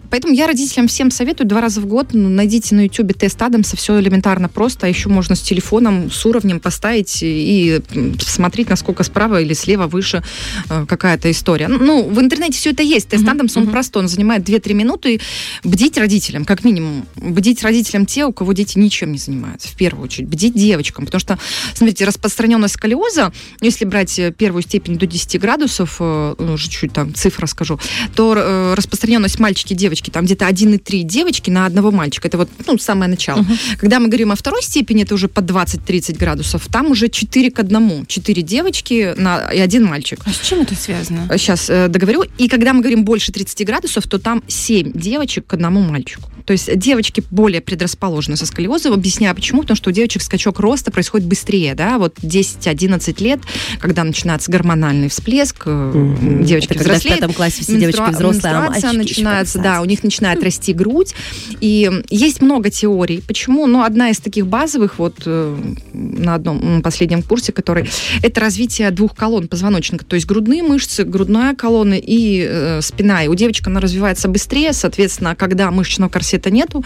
Поэтому 0.10 0.34
я 0.34 0.48
родителям 0.48 0.88
всем 0.88 1.10
советую 1.10 1.48
два 1.48 1.62
раза 1.62 1.82
в 1.82 1.86
год, 1.86 2.10
ну, 2.14 2.30
найдите 2.30 2.76
на 2.76 2.82
ютубе 2.82 3.14
тест 3.14 3.42
Адамса, 3.42 3.76
все 3.78 4.00
элементарно 4.00 4.50
просто, 4.50 4.86
а 4.86 4.90
еще 4.90 5.10
можно 5.10 5.36
с 5.36 5.42
телефоном, 5.42 6.12
с 6.12 6.26
уровнем 6.26 6.60
поставить 6.60 7.20
и 7.22 7.82
смотреть, 8.20 8.70
насколько 8.70 9.04
справа 9.04 9.42
или 9.42 9.54
слева 9.54 9.88
выше 9.88 10.24
э, 10.70 10.86
какая-то 10.88 11.32
история. 11.32 11.68
Ну, 11.68 12.04
в 12.04 12.20
интернете 12.20 12.58
все 12.58 12.72
это 12.72 12.84
есть. 12.84 13.10
Тест 13.10 13.28
Адамса, 13.28 13.60
он 13.60 13.66
мгм. 13.66 13.74
простой, 13.74 14.04
он 14.04 14.08
занимает 14.08 14.48
2-3 14.48 14.74
минуты. 14.74 15.20
Бдить 15.64 15.98
родителям, 15.98 16.46
как 16.46 16.64
минимум. 16.64 17.06
Бдить 17.16 17.64
родителям 17.64 18.06
те, 18.06 18.26
у 18.26 18.34
кого 18.34 18.54
дети 18.54 18.78
ничем 18.78 19.12
не 19.12 19.18
занимаются, 19.18 19.68
в 19.68 19.76
первую 19.76 20.06
очередь. 20.06 20.28
Бдить 20.28 20.54
девочкам, 20.54 21.06
потому 21.06 21.20
что, 21.20 21.40
смотрите, 21.74 22.06
распространенность 22.06 22.76
сколиоза, 22.76 23.32
если 23.62 23.86
брать 23.86 24.18
э, 24.20 24.32
первую 24.32 24.62
степень 24.62 24.98
до 24.98 25.06
10 25.06 25.40
градусов, 25.40 25.98
э, 26.00 26.36
ну, 26.38 26.54
уже 26.54 26.70
чуть 26.84 26.94
там 26.94 27.14
цифра 27.14 27.48
скажу, 27.48 27.80
то 28.16 28.36
э, 28.36 28.74
распространенность 28.76 29.40
мальчики 29.40 29.74
и 29.74 29.76
девочки, 29.76 30.10
там 30.10 30.26
где-то 30.26 30.46
1,3 30.46 31.04
девочки 31.04 31.50
на 31.50 31.66
одного 31.66 31.92
мальчика. 31.92 32.28
Это 32.28 32.38
вот, 32.38 32.50
ну, 32.68 32.78
самое 32.78 33.10
начало. 33.10 33.42
Мгм. 33.42 33.58
Когда 33.78 34.00
мы 34.00 34.08
говорим 34.08 34.32
о 34.32 34.36
второй 34.36 34.62
степени, 34.62 35.04
это 35.04 35.14
уже 35.16 35.28
под 35.28 35.46
20-30 35.46 36.18
градусов, 36.18 36.68
там 36.72 36.92
уже 36.92 37.08
4 37.08 37.52
к 37.52 37.60
1. 37.60 38.06
4 38.06 38.42
девочки 38.42 39.14
на, 39.18 39.50
и 39.52 39.60
один 39.60 39.86
мальчик. 39.86 40.20
А 40.26 40.32
с 40.32 40.40
чем 40.40 40.62
это 40.62 40.76
связано? 40.76 41.28
Сейчас 41.38 41.68
договорю. 41.68 42.26
И 42.38 42.48
когда 42.48 42.74
мы 42.74 42.82
говорим 42.82 43.06
больше 43.06 43.32
30 43.32 43.66
градусов, 43.66 44.08
то 44.08 44.20
там 44.20 44.44
7 44.48 44.92
девочек 44.94 45.48
к 45.48 45.54
одному 45.54 45.82
мальчику. 45.82 46.33
То 46.46 46.54
есть 46.54 46.78
девочки 46.78 47.24
более 47.32 47.62
предрасположены 47.62 48.38
со 48.38 48.46
сколиозом. 48.46 48.94
Объясняю 48.94 49.36
почему. 49.36 49.62
Потому 49.62 49.76
что 49.78 49.90
у 49.90 49.94
девочек 49.94 50.22
скачок 50.22 50.60
роста 50.60 50.92
происходит 50.92 51.28
быстрее. 51.28 51.76
Да? 51.76 51.98
Вот 51.98 52.16
10-11 52.22 53.24
лет, 53.24 53.40
когда 53.80 54.04
начинается 54.04 54.52
гормональный 54.52 55.10
всплеск, 55.10 55.66
Мгм. 55.66 56.44
девочки 56.44 56.68
Это 56.72 56.80
когда 56.80 56.94
в 56.94 56.98
взрослеют. 56.98 57.20
пятом 57.22 57.34
классе 57.36 57.62
все 57.64 57.78
девочки 57.80 58.00
менструа- 58.00 58.12
взрослые, 58.12 58.54
а 58.54 58.62
менструация 58.62 58.90
еще 58.90 58.98
начинается, 58.98 59.60
да, 59.60 59.82
у 59.82 59.86
них 59.86 60.04
начинает 60.04 60.44
расти 60.44 60.74
грудь. 60.74 61.14
И 61.62 61.90
есть 62.10 62.42
много 62.42 62.70
теорий. 62.70 63.22
Почему? 63.26 63.68
Ну, 63.68 63.84
одна 63.84 64.10
из 64.10 64.20
таких 64.20 64.48
базовых, 64.48 65.00
вот 65.00 65.22
э, 65.26 65.58
на 65.94 66.36
одном 66.36 66.82
последнем 66.82 67.22
курсе, 67.22 67.52
который 67.52 67.90
это 68.22 68.42
развитие 68.42 68.92
двух 68.92 69.16
колонн 69.16 69.48
позвоночника, 69.48 70.06
то 70.06 70.16
есть 70.16 70.26
грудные 70.28 70.64
мышцы, 70.64 71.04
грудная 71.04 71.56
колонна 71.56 71.94
и 71.96 72.46
э, 72.48 72.82
спина. 72.82 73.24
И 73.24 73.28
у 73.28 73.36
девочек 73.36 73.68
она 73.68 73.80
развивается 73.80 74.28
быстрее, 74.28 74.74
соответственно, 74.74 75.36
когда 75.36 75.72
мышечного 75.72 76.10
корсета 76.10 76.33
нету, 76.50 76.84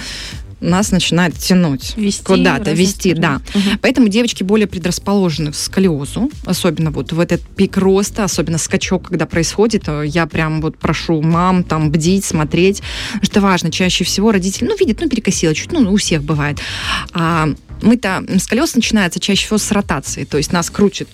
нас 0.60 0.92
начинает 0.92 1.36
тянуть 1.38 1.94
Вести 1.96 2.24
куда-то, 2.24 2.72
вести, 2.72 3.14
да. 3.14 3.42
Мгм. 3.54 3.80
Поэтому 3.82 4.08
девочки 4.08 4.44
более 4.44 4.68
предрасположены 4.68 5.52
к 5.52 5.56
сколиозу, 5.56 6.32
особенно 6.46 6.92
вот 6.92 7.12
в 7.12 7.20
этот 7.20 7.42
пик 7.42 7.78
роста, 7.78 8.24
особенно 8.24 8.58
скачок, 8.58 9.10
когда 9.10 9.26
происходит, 9.26 9.86
я 10.06 10.26
прям 10.26 10.62
вот 10.62 10.78
прошу 10.78 11.22
мам 11.22 11.64
там 11.64 11.92
бдить, 11.92 12.26
смотреть, 12.26 12.82
что 13.22 13.42
важно, 13.42 13.72
чаще 13.72 14.04
всего 14.04 14.32
родители, 14.32 14.68
ну, 14.68 14.76
видят, 14.78 15.00
ну, 15.00 15.10
перекосило 15.10 15.54
чуть, 15.54 15.72
ну, 15.72 15.92
у 15.92 15.98
всех 15.98 16.24
бывает. 16.24 16.60
А 17.14 17.50
мы-то, 17.82 18.24
сколиоз 18.40 18.76
начинается 18.76 19.20
чаще 19.20 19.46
всего 19.46 19.58
с 19.60 19.72
ротации, 19.72 20.24
то 20.24 20.38
есть 20.38 20.52
нас 20.52 20.70
крутит 20.70 21.08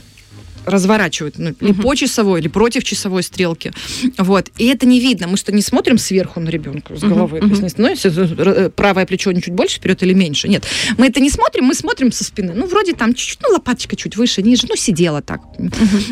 разворачивают 0.66 1.38
ну, 1.38 1.54
или 1.60 1.74
по 1.74 1.96
часовой, 1.96 2.40
или 2.40 2.48
против 2.48 2.84
часовой 2.84 3.24
стрелки. 3.24 3.72
Вот. 4.18 4.50
И 4.58 4.66
это 4.66 4.86
не 4.86 5.00
видно. 5.00 5.28
Мы 5.28 5.38
что, 5.38 5.52
не 5.52 5.62
смотрим 5.62 5.98
сверху 5.98 6.40
на 6.40 6.50
ребенка 6.50 6.96
с 6.96 7.02
головы? 7.02 7.40
То 7.40 7.48
есть 7.48 7.62
не 7.62 7.70
становится, 7.70 8.10
э, 8.10 8.70
правое 8.70 9.06
плечо 9.06 9.34
чуть 9.34 9.54
больше 9.54 9.78
вперед 9.78 10.02
или 10.04 10.14
меньше? 10.14 10.48
Нет. 10.48 10.66
Мы 10.98 11.08
это 11.08 11.20
не 11.20 11.30
смотрим, 11.30 11.66
мы 11.66 11.74
смотрим 11.74 12.12
со 12.12 12.24
спины. 12.24 12.54
Ну, 12.56 12.68
вроде 12.68 12.94
там 12.94 13.14
чуть-чуть, 13.14 13.40
ну, 13.42 13.54
лопаточка 13.54 13.96
чуть 13.96 14.16
выше, 14.16 14.42
ниже, 14.42 14.68
ну, 14.70 14.76
сидела 14.76 15.22
так. 15.22 15.42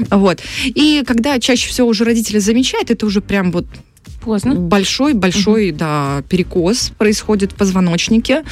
Вот. 0.09 0.39
И 0.63 1.03
когда 1.05 1.39
чаще 1.39 1.69
всего 1.69 1.87
уже 1.87 2.03
родители 2.03 2.39
замечают, 2.39 2.91
это 2.91 3.05
уже 3.05 3.21
прям 3.21 3.51
вот 3.51 3.65
Поздно. 4.21 4.55
большой-большой, 4.55 5.71
да, 5.71 6.23
перекос 6.29 6.91
происходит 6.97 7.53
в 7.53 7.55
позвоночнике. 7.55 8.43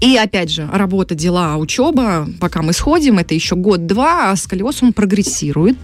И 0.00 0.16
опять 0.16 0.50
же, 0.50 0.68
работа, 0.72 1.14
дела, 1.14 1.56
учеба, 1.56 2.28
пока 2.40 2.62
мы 2.62 2.72
сходим, 2.72 3.18
это 3.18 3.34
еще 3.34 3.56
год-два, 3.56 4.30
а 4.30 4.36
сколиоз 4.36 4.82
он 4.82 4.92
прогрессирует. 4.92 5.76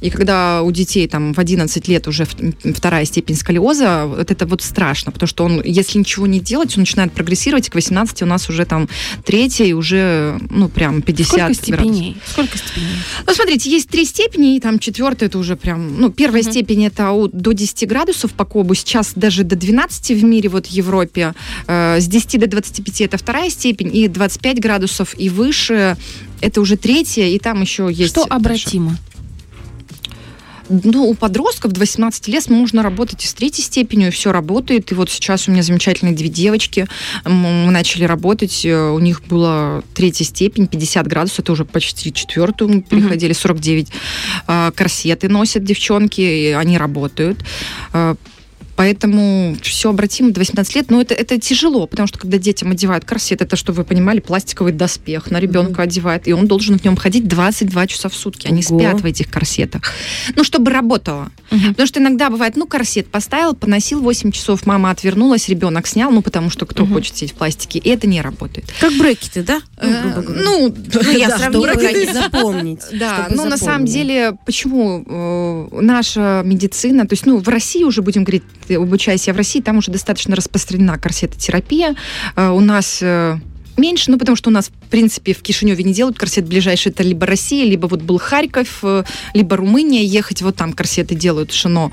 И 0.00 0.10
когда 0.10 0.62
у 0.62 0.70
детей 0.70 1.06
там 1.08 1.32
в 1.32 1.38
11 1.38 1.88
лет 1.88 2.06
уже 2.08 2.26
вторая 2.74 3.04
степень 3.04 3.36
сколиоза, 3.36 4.06
вот 4.06 4.30
это 4.30 4.46
вот 4.46 4.62
страшно, 4.62 5.12
потому 5.12 5.28
что 5.28 5.44
он, 5.44 5.62
если 5.64 5.98
ничего 5.98 6.26
не 6.26 6.40
делать, 6.40 6.76
он 6.76 6.82
начинает 6.82 7.12
прогрессировать, 7.12 7.68
и 7.68 7.70
к 7.70 7.74
18 7.74 8.22
у 8.22 8.26
нас 8.26 8.48
уже 8.48 8.64
там 8.64 8.88
третья, 9.24 9.64
и 9.64 9.72
уже, 9.72 10.38
ну, 10.50 10.68
прям 10.68 11.02
50 11.02 11.26
Сколько 11.26 11.40
градусов. 11.44 11.64
степеней? 11.64 12.16
Сколько 12.26 12.58
степеней? 12.58 12.96
Ну, 13.26 13.34
смотрите, 13.34 13.70
есть 13.70 13.88
три 13.88 14.04
степени, 14.04 14.56
и 14.56 14.60
там 14.60 14.78
четвертая 14.78 15.28
это 15.28 15.38
уже 15.38 15.56
прям... 15.56 16.00
Ну, 16.00 16.10
первая 16.10 16.42
Мгм. 16.42 16.50
степень 16.50 16.86
это 16.86 17.28
до 17.32 17.52
10 17.52 17.88
градусов 17.88 18.32
по 18.32 18.44
Кобу, 18.44 18.74
сейчас 18.74 19.12
даже 19.14 19.44
до 19.44 19.56
12 19.56 20.10
в 20.10 20.24
мире, 20.24 20.48
вот 20.48 20.66
в 20.66 20.70
Европе. 20.70 21.34
Э, 21.66 21.98
с 22.00 22.06
10 22.06 22.38
до 22.38 22.46
25 22.46 23.00
это 23.02 23.18
вторая 23.18 23.50
степень, 23.50 23.90
и 23.94 24.08
25 24.08 24.60
градусов 24.60 25.14
и 25.18 25.28
выше 25.28 25.96
это 26.40 26.60
уже 26.60 26.76
третья, 26.76 27.26
и 27.26 27.38
там 27.38 27.62
еще 27.62 27.88
есть... 27.90 28.10
Что 28.10 28.26
дальше. 28.38 28.68
Ну, 30.68 31.08
у 31.08 31.14
подростков 31.14 31.72
до 31.72 31.80
18 31.80 32.28
лет 32.28 32.48
можно 32.48 32.82
работать 32.82 33.24
и 33.24 33.26
с 33.26 33.34
третьей 33.34 33.64
степенью, 33.64 34.08
и 34.08 34.10
все 34.10 34.32
работает. 34.32 34.92
И 34.92 34.94
вот 34.94 35.10
сейчас 35.10 35.48
у 35.48 35.52
меня 35.52 35.62
замечательные 35.62 36.14
две 36.14 36.28
девочки. 36.28 36.86
Мы 37.24 37.70
начали 37.70 38.04
работать, 38.04 38.64
э, 38.64 38.90
у 38.90 38.98
них 38.98 39.22
была 39.24 39.82
третья 39.94 40.24
степень, 40.24 40.66
50 40.66 41.06
градусов, 41.06 41.40
это 41.40 41.52
уже 41.52 41.64
почти 41.64 42.12
четвертую 42.12 42.70
мы 42.70 42.82
переходили, 42.82 43.32
49. 43.32 43.88
А, 44.46 44.70
Корсеты 44.72 45.28
носят 45.28 45.64
девчонки, 45.64 46.20
и 46.20 46.52
они 46.52 46.78
работают. 46.78 47.38
Поэтому 48.76 49.56
все 49.62 49.90
обратимо 49.90 50.30
до 50.30 50.40
18 50.40 50.74
лет. 50.74 50.90
Но 50.90 51.00
это, 51.00 51.14
это 51.14 51.38
тяжело, 51.40 51.86
потому 51.86 52.06
что 52.06 52.18
когда 52.18 52.38
детям 52.38 52.70
одевают 52.72 53.04
корсет, 53.04 53.40
это, 53.42 53.56
что 53.56 53.72
вы 53.72 53.84
понимали, 53.84 54.20
пластиковый 54.20 54.72
доспех 54.72 55.30
на 55.30 55.38
ребенка 55.38 55.82
одевает, 55.82 56.26
и 56.28 56.32
он 56.32 56.46
должен 56.46 56.78
в 56.78 56.84
нем 56.84 56.96
ходить 56.96 57.28
22 57.28 57.86
часа 57.86 58.08
в 58.08 58.14
сутки. 58.14 58.46
Они 58.46 58.62
Ого. 58.68 58.78
спят 58.78 59.00
в 59.00 59.04
этих 59.06 59.30
корсетах. 59.30 59.82
Ну, 60.34 60.44
чтобы 60.44 60.70
работало. 60.70 61.30
Потому 61.50 61.86
что 61.86 62.00
иногда 62.00 62.30
бывает, 62.30 62.56
ну, 62.56 62.66
корсет 62.66 63.06
поставил, 63.06 63.54
поносил 63.54 64.00
8 64.00 64.32
часов, 64.32 64.66
мама 64.66 64.90
отвернулась, 64.90 65.48
ребенок 65.48 65.86
снял, 65.86 66.10
ну, 66.10 66.20
потому 66.22 66.50
что 66.50 66.66
кто 66.66 66.84
хочет 66.84 67.16
сидеть 67.16 67.32
в 67.32 67.34
пластике, 67.34 67.78
и 67.78 67.88
это 67.88 68.06
не 68.08 68.20
работает. 68.20 68.66
Как 68.80 68.92
брекеты, 68.98 69.42
да? 69.42 69.60
Ну, 69.80 69.88
Э, 69.88 70.20
говоря. 70.22 70.42
Ну, 70.42 70.74
я 71.16 71.36
сравнила, 71.38 71.72
чтобы- 71.74 72.12
запомнить. 72.12 72.80
Да, 72.94 73.24
чтобы 73.26 73.36
ну 73.36 73.44
на 73.50 73.56
самом 73.56 73.86
деле, 73.86 74.36
почему 74.46 75.04
э, 75.06 75.80
наша 75.80 76.42
медицина, 76.44 77.06
то 77.06 77.12
есть, 77.12 77.26
ну, 77.26 77.38
в 77.38 77.48
России 77.48 77.84
уже 77.84 78.02
будем 78.02 78.24
говорить, 78.24 78.42
обучаясь 78.70 79.26
я 79.26 79.34
в 79.34 79.36
России, 79.36 79.60
там 79.60 79.78
уже 79.78 79.90
достаточно 79.90 80.36
распространена 80.36 80.98
корсетотерапия. 80.98 81.94
Э, 82.36 82.50
у 82.50 82.60
нас 82.60 82.98
э, 83.02 83.38
меньше, 83.76 84.10
ну, 84.10 84.18
потому 84.18 84.36
что 84.36 84.50
у 84.50 84.52
нас, 84.52 84.68
в 84.68 84.90
принципе, 84.90 85.34
в 85.34 85.42
Кишиневе 85.42 85.84
не 85.84 85.92
делают 85.92 86.18
корсет. 86.18 86.46
Ближайший 86.46 86.92
это 86.92 87.02
либо 87.02 87.26
Россия, 87.26 87.64
либо 87.64 87.86
вот 87.86 88.02
был 88.02 88.18
Харьков, 88.18 88.78
э, 88.82 89.04
либо 89.34 89.56
Румыния. 89.56 90.04
Ехать 90.04 90.42
вот 90.42 90.56
там 90.56 90.72
корсеты 90.72 91.14
делают, 91.14 91.52
шино. 91.52 91.92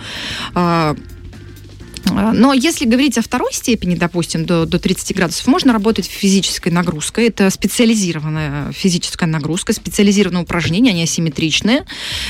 А, 2.18 2.34
Но 2.34 2.54
если 2.54 2.86
говорить 2.86 3.18
о 3.18 3.22
второй 3.22 3.54
степени, 3.54 3.96
допустим, 3.96 4.46
до, 4.46 4.66
до 4.66 4.80
30 4.80 5.16
градусов, 5.16 5.48
можно 5.48 5.74
работать 5.74 6.06
физической 6.06 6.70
нагрузкой. 6.70 7.28
Это 7.28 7.50
специализированная 7.50 8.72
физическая 8.72 9.30
нагрузка, 9.30 9.74
специализированные 9.74 10.44
упражнения, 10.44 10.92
они 10.92 11.04
асимметричные, 11.04 11.86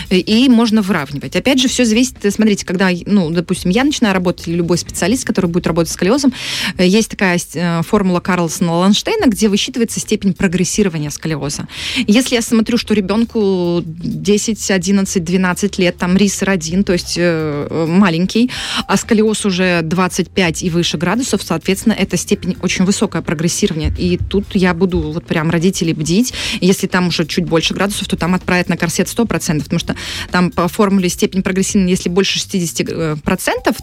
э, 0.10 0.18
и 0.18 0.50
можно 0.50 0.82
выравнивать. 0.82 1.36
Опять 1.36 1.60
же, 1.60 1.68
все 1.68 1.86
зависит, 1.86 2.24
э, 2.24 2.32
смотрите, 2.32 2.66
когда, 2.66 2.90
ну, 3.06 3.30
допустим, 3.30 3.72
я 3.72 3.84
начинаю 3.84 4.14
работать, 4.14 4.48
или 4.48 4.56
любой 4.56 4.78
специалист, 4.78 5.26
который 5.26 5.48
будет 5.48 5.68
работать 5.68 5.92
с 5.92 5.94
сколиозом, 5.94 6.34
э, 6.78 6.86
есть 6.86 7.10
такая 7.10 7.40
э, 7.54 7.82
формула 7.84 8.20
Карлсона 8.20 8.74
Ланштейна, 8.74 9.28
где 9.28 9.48
высчитывается 9.48 10.00
степень 10.00 10.34
прогрессирования 10.34 11.10
сколиоза. 11.10 11.68
Если 12.08 12.36
я 12.36 12.42
смотрю, 12.42 12.78
что 12.78 12.94
ребенку 12.94 13.82
10, 13.86 14.72
11, 14.72 15.24
12 15.24 15.78
лет, 15.78 15.98
там 15.98 16.18
рисер 16.18 16.50
1, 16.50 16.84
то 16.84 16.94
есть 16.94 17.16
э, 17.18 17.68
э, 17.70 17.86
маленький, 17.88 18.52
а 18.88 18.98
сколиоз 18.98 19.46
уже 19.46 19.71
25 19.82 20.64
и 20.64 20.70
выше 20.70 20.98
градусов, 20.98 21.42
соответственно, 21.44 21.94
эта 21.94 22.18
степень 22.18 22.58
очень 22.62 22.86
высокое 22.86 23.22
прогрессирование. 23.22 23.94
И 23.98 24.18
тут 24.18 24.46
я 24.54 24.74
буду 24.74 25.00
вот 25.00 25.26
прям 25.26 25.50
родителей 25.50 25.94
бдить. 25.94 26.34
Если 26.60 26.88
там 26.88 27.08
уже 27.08 27.26
чуть 27.26 27.46
больше 27.46 27.74
градусов, 27.74 28.08
то 28.08 28.18
там 28.18 28.34
отправят 28.34 28.70
на 28.70 28.78
корсет 28.78 29.08
100%, 29.08 29.64
потому 29.64 29.80
что 29.80 29.96
там 30.32 30.52
по 30.52 30.68
формуле 30.68 31.10
степень 31.10 31.44
прогрессирования, 31.44 31.92
если 31.94 32.10
больше 32.10 32.40
60%, 32.40 33.18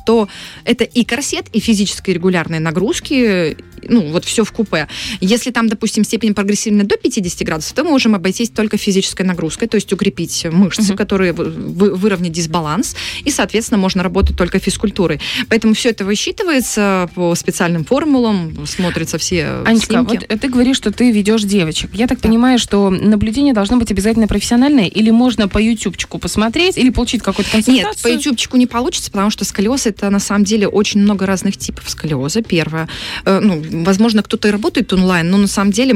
то 0.07 0.29
это 0.65 0.85
и 0.85 1.05
корсет, 1.05 1.47
и 1.53 1.61
физические 1.61 2.15
регулярные 2.15 2.61
нагрузки, 2.61 3.57
ну, 3.83 4.11
вот 4.11 4.25
все 4.25 4.45
в 4.45 4.53
купе. 4.53 4.89
Если 5.21 5.51
там, 5.51 5.69
допустим, 5.69 6.05
степень 6.05 6.35
прогрессирования 6.35 6.85
до 6.85 6.97
50 6.97 7.47
градусов, 7.47 7.73
то 7.75 7.85
мы 7.85 7.91
можем 7.91 8.15
обойтись 8.15 8.51
только 8.51 8.77
физической 8.77 9.23
нагрузкой, 9.23 9.69
то 9.69 9.77
есть 9.77 9.93
укрепить 9.93 10.47
мышцы, 10.51 10.95
которые 10.95 11.33
вы- 11.33 11.51
вы- 11.51 11.95
выровнять 11.95 12.33
дисбаланс, 12.33 12.97
и, 13.25 13.31
соответственно, 13.31 13.79
можно 13.79 14.03
работать 14.03 14.37
только 14.37 14.59
физкультурой. 14.59 15.21
Поэтому 15.49 15.75
все 15.79 15.91
это 15.91 16.05
высчитывается 16.05 17.09
по 17.15 17.35
специальным 17.35 17.85
формулам, 17.85 18.67
смотрятся 18.67 19.19
все 19.19 19.63
Анечка, 19.65 19.95
снимки. 19.95 20.15
вот 20.15 20.27
э, 20.29 20.39
ты 20.39 20.49
говоришь, 20.49 20.77
что 20.77 20.93
ты 20.93 21.11
ведешь 21.11 21.43
девочек. 21.43 21.91
Я 21.95 22.07
так 22.07 22.21
понимаю, 22.21 22.59
что 22.59 22.91
наблюдение 22.91 23.55
должно 23.55 23.77
быть 23.79 23.91
обязательно 23.91 24.27
профессиональное, 24.27 24.87
или 24.87 25.11
можно 25.11 25.49
по 25.49 25.59
ютубчику 25.59 26.19
посмотреть, 26.19 26.77
или 26.77 26.91
получить 26.91 27.23
какую-то 27.23 27.51
консультацию? 27.51 27.89
Нет, 27.89 28.03
по 28.03 28.09
ютубчику 28.09 28.57
не 28.57 28.67
получится, 28.67 29.11
потому 29.11 29.31
что 29.31 29.45
сколиоз 29.45 29.87
это 29.87 30.11
на 30.11 30.21
самом 30.21 30.45
деле 30.45 30.69
очень 30.69 31.01
много 31.01 31.27
разных 31.27 31.57
типов 31.57 31.89
сколиоза. 31.89 32.43
Первое, 32.43 32.89
Э, 33.25 33.41
ну, 33.41 33.63
возможно, 33.85 34.23
кто-то 34.23 34.49
и 34.49 34.51
работает 34.51 34.93
онлайн, 34.93 35.31
но 35.31 35.39
на 35.39 35.47
самом 35.47 35.73
деле 35.73 35.93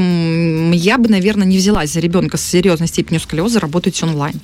я 0.77 0.99
бы, 0.99 1.09
наверное, 1.09 1.47
не 1.47 1.57
взялась 1.57 1.93
за 1.93 2.01
ребенка 2.01 2.37
с 2.37 2.45
серьезной 2.45 2.89
степенью 2.89 3.21
сколиоза 3.21 3.61
работать 3.61 4.03
онлайн. 4.03 4.41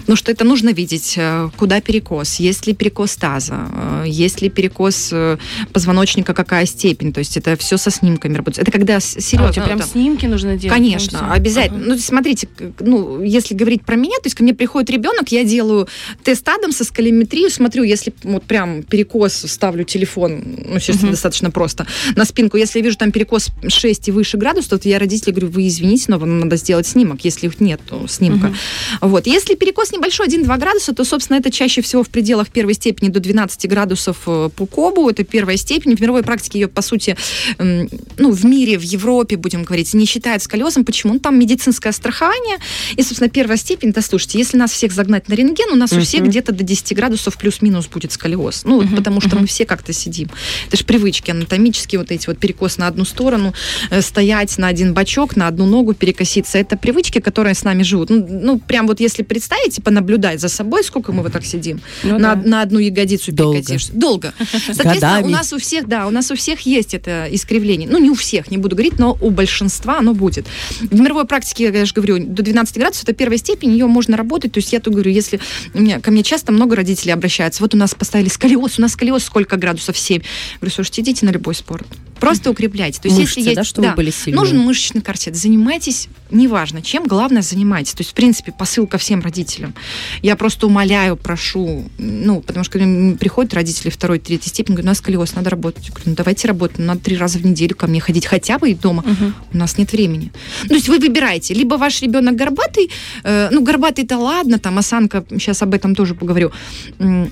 Потому 0.00 0.16
что 0.16 0.30
это 0.30 0.44
нужно 0.44 0.70
видеть, 0.70 1.14
э, 1.16 1.50
куда 1.56 1.80
перекос, 1.80 2.36
есть 2.36 2.66
ли 2.66 2.74
перекос 2.74 3.16
таза, 3.16 3.68
есть 4.06 4.42
ли 4.42 4.48
перекос 4.48 4.71
э, 5.12 5.38
позвоночника, 5.72 6.34
какая 6.34 6.66
степень. 6.66 7.12
То 7.12 7.18
есть 7.20 7.36
это 7.36 7.56
все 7.56 7.76
со 7.76 7.90
снимками 7.90 8.34
работает. 8.36 8.66
Это 8.68 8.76
когда 8.76 9.00
с- 9.00 9.16
А, 9.16 9.18
у 9.18 9.22
серьезно. 9.22 9.52
тебя 9.52 9.64
прям 9.64 9.78
там- 9.78 9.88
снимки 9.88 10.26
нужно 10.26 10.56
делать? 10.56 10.76
Конечно, 10.76 11.32
обязательно. 11.32 11.78
Ага. 11.80 11.88
Ну, 11.94 11.98
смотрите, 11.98 12.48
ну, 12.80 13.22
если 13.22 13.54
говорить 13.54 13.84
про 13.84 13.96
меня, 13.96 14.16
то 14.16 14.26
есть 14.26 14.36
ко 14.36 14.42
мне 14.42 14.54
приходит 14.54 14.90
ребенок, 14.90 15.30
я 15.32 15.44
делаю 15.44 15.88
тест 16.22 16.48
Адамса, 16.48 16.84
скалиметрию, 16.84 17.50
смотрю, 17.50 17.82
если 17.84 18.12
вот 18.22 18.44
прям 18.44 18.82
перекос, 18.82 19.34
ставлю 19.46 19.84
телефон, 19.84 20.42
ну, 20.68 20.74
естественно, 20.76 21.08
Мгм. 21.08 21.10
достаточно 21.12 21.50
просто, 21.50 21.86
на 22.16 22.24
спинку. 22.24 22.56
Если 22.56 22.78
я 22.78 22.84
вижу 22.84 22.96
там 22.96 23.12
перекос 23.12 23.48
6 23.68 24.08
и 24.08 24.12
выше 24.12 24.36
градусов, 24.36 24.80
то 24.80 24.88
я 24.88 24.98
родителям 24.98 25.34
говорю, 25.36 25.52
вы 25.52 25.68
извините, 25.68 26.04
но 26.08 26.18
вам 26.18 26.40
надо 26.40 26.56
сделать 26.56 26.86
снимок. 26.86 27.24
Если 27.24 27.46
их 27.46 27.60
нет, 27.60 27.80
то 27.88 28.06
снимка. 28.08 28.48
Мгм. 28.48 28.56
Вот. 29.00 29.26
Если 29.26 29.54
перекос 29.54 29.92
небольшой, 29.92 30.26
1-2 30.26 30.56
градуса, 30.58 30.92
то, 30.94 31.04
собственно, 31.04 31.38
это 31.38 31.50
чаще 31.50 31.82
всего 31.82 32.02
в 32.02 32.08
пределах 32.08 32.48
первой 32.50 32.74
степени 32.74 33.08
до 33.08 33.20
12 33.20 33.66
градусов 33.66 34.18
э, 34.26 34.50
по 34.62 34.66
Кобу. 34.66 35.08
Это 35.08 35.24
первая 35.24 35.56
степень. 35.56 35.96
В 35.96 36.00
мировой 36.00 36.22
практике 36.22 36.60
ее, 36.60 36.68
по 36.68 36.82
сути, 36.82 37.16
ну, 37.58 38.30
в 38.30 38.44
мире, 38.44 38.78
в 38.78 38.82
Европе, 38.82 39.36
будем 39.36 39.64
говорить, 39.64 39.92
не 39.94 40.06
считают 40.06 40.42
сколиозом. 40.42 40.84
Почему? 40.84 41.14
Ну, 41.14 41.18
там 41.18 41.38
медицинское 41.38 41.92
страхование. 41.92 42.58
И, 42.96 43.02
собственно, 43.02 43.28
первая 43.28 43.56
степень, 43.58 43.92
да, 43.92 44.00
слушайте, 44.02 44.38
если 44.38 44.56
нас 44.56 44.72
всех 44.72 44.92
загнать 44.92 45.28
на 45.28 45.34
рентген, 45.34 45.72
у 45.72 45.76
нас 45.76 45.92
у 45.92 46.00
всех 46.00 46.24
где-то 46.24 46.52
до 46.52 46.62
10 46.64 46.94
градусов 46.96 47.36
плюс-минус 47.38 47.86
будет 47.88 48.12
сколиоз. 48.12 48.64
Ну, 48.64 48.82
Мгм, 48.82 48.96
потому 48.96 49.20
что 49.20 49.36
мы 49.38 49.46
все 49.46 49.64
как-то 49.64 49.92
сидим. 49.92 50.28
Это 50.68 50.76
же 50.76 50.84
привычки 50.84 51.30
анатомические, 51.30 51.98
вот 51.98 52.10
эти 52.10 52.26
вот 52.26 52.38
перекос 52.38 52.78
на 52.78 52.86
одну 52.86 53.04
сторону, 53.04 53.52
э, 53.90 54.00
стоять 54.02 54.58
на 54.58 54.68
один 54.68 54.94
бочок, 54.94 55.36
на 55.36 55.48
одну 55.48 55.66
ногу 55.66 55.94
перекоситься. 55.94 56.58
Это 56.58 56.76
привычки, 56.76 57.20
которые 57.20 57.54
с 57.54 57.64
нами 57.64 57.82
живут. 57.82 58.10
Ну, 58.10 58.26
ну, 58.28 58.58
прям 58.58 58.86
вот 58.86 59.00
если 59.00 59.22
представить 59.22 59.78
и 59.78 59.82
понаблюдать 59.82 60.40
за 60.40 60.48
собой, 60.48 60.84
сколько 60.84 61.12
мы 61.12 61.22
вот 61.22 61.32
так 61.32 61.44
сидим, 61.44 61.80
Ну 62.04 62.18
на, 62.18 62.34
да. 62.34 62.48
на 62.48 62.62
одну 62.62 62.78
ягодицу 62.78 63.32
Долго. 63.32 63.62
Долго. 63.92 64.34
Соответственно, 64.52 64.94
Годами. 64.94 65.24
у 65.24 65.28
нас 65.28 65.52
у 65.52 65.58
всех, 65.58 65.88
да, 65.88 66.06
у 66.06 66.10
нас 66.10 66.30
у 66.30 66.36
всех 66.36 66.60
есть 66.60 66.94
это 66.94 67.26
искривление. 67.30 67.88
Ну, 67.88 67.98
не 67.98 68.10
у 68.10 68.14
всех, 68.14 68.50
не 68.50 68.58
буду 68.58 68.76
говорить, 68.76 68.98
но 68.98 69.16
у 69.20 69.30
большинства 69.30 69.98
оно 69.98 70.14
будет. 70.14 70.46
В 70.80 71.00
мировой 71.00 71.26
практике, 71.26 71.64
я 71.72 71.84
же 71.84 71.94
говорю, 71.94 72.18
до 72.18 72.42
12 72.42 72.76
градусов, 72.76 73.04
это 73.04 73.12
первая 73.12 73.38
степень, 73.38 73.70
ее 73.70 73.86
можно 73.86 74.16
работать. 74.16 74.52
То 74.52 74.58
есть 74.58 74.72
я 74.72 74.80
тут 74.80 74.94
говорю, 74.94 75.10
если 75.10 75.40
у 75.74 75.80
меня, 75.80 76.00
ко 76.00 76.10
мне 76.10 76.22
часто 76.22 76.52
много 76.52 76.76
родителей 76.76 77.12
обращаются, 77.12 77.62
вот 77.62 77.74
у 77.74 77.78
нас 77.78 77.94
поставили 77.94 78.28
сколиоз, 78.28 78.78
у 78.78 78.82
нас 78.82 78.92
сколиоз 78.92 79.24
сколько 79.24 79.56
градусов? 79.56 79.96
7. 79.96 80.22
Говорю, 80.60 80.74
слушайте, 80.74 81.02
идите 81.02 81.26
на 81.26 81.30
любой 81.30 81.54
спорт. 81.54 81.86
Просто 82.22 82.52
укрепляйте. 82.52 83.00
То 83.00 83.08
есть 83.08 83.18
Мышцы, 83.18 83.40
если 83.40 83.50
есть, 83.50 83.56
да, 83.56 83.64
чтобы 83.64 83.94
были 83.96 84.12
сильные. 84.12 84.38
нужен 84.38 84.58
мышечный 84.58 85.00
корсет. 85.00 85.34
Занимайтесь, 85.34 86.06
неважно 86.30 86.80
чем, 86.80 87.04
главное 87.04 87.42
занимайтесь. 87.42 87.94
То 87.94 88.02
есть, 88.02 88.12
в 88.12 88.14
принципе, 88.14 88.52
посыл 88.52 88.86
ко 88.86 88.96
всем 88.96 89.22
родителям. 89.22 89.74
Я 90.22 90.36
просто 90.36 90.68
умоляю, 90.68 91.16
прошу, 91.16 91.84
ну, 91.98 92.40
потому 92.40 92.62
что 92.62 92.78
приходят 93.18 93.52
родители 93.54 93.90
второй, 93.90 94.20
третьей 94.42 94.50
степени, 94.50 94.74
говорят, 94.74 94.86
у 94.86 94.90
нас 94.90 94.98
сколиоз, 94.98 95.34
надо 95.34 95.50
работать. 95.50 95.84
Я 95.84 95.90
говорю, 95.90 96.10
ну, 96.10 96.14
давайте 96.16 96.48
работать, 96.48 96.78
ну, 96.78 96.86
надо 96.86 97.00
три 97.00 97.16
раза 97.16 97.38
в 97.38 97.46
неделю 97.46 97.76
ко 97.76 97.86
мне 97.86 98.00
ходить, 98.00 98.26
хотя 98.26 98.58
бы 98.58 98.70
и 98.70 98.74
дома. 98.74 99.04
У 99.52 99.56
нас 99.56 99.78
нет 99.78 99.92
времени. 99.92 100.32
Ну, 100.64 100.68
То 100.68 100.74
есть 100.74 100.88
вы 100.88 100.98
выбираете, 100.98 101.54
либо 101.54 101.76
ваш 101.76 102.02
ребенок 102.02 102.34
горбатый, 102.34 102.90
э, 103.22 103.48
ну, 103.52 103.62
горбатый-то 103.62 104.18
ладно, 104.18 104.58
там, 104.58 104.78
осанка, 104.78 105.24
сейчас 105.30 105.62
об 105.62 105.74
этом 105.74 105.94
тоже 105.94 106.14
поговорю. 106.14 106.50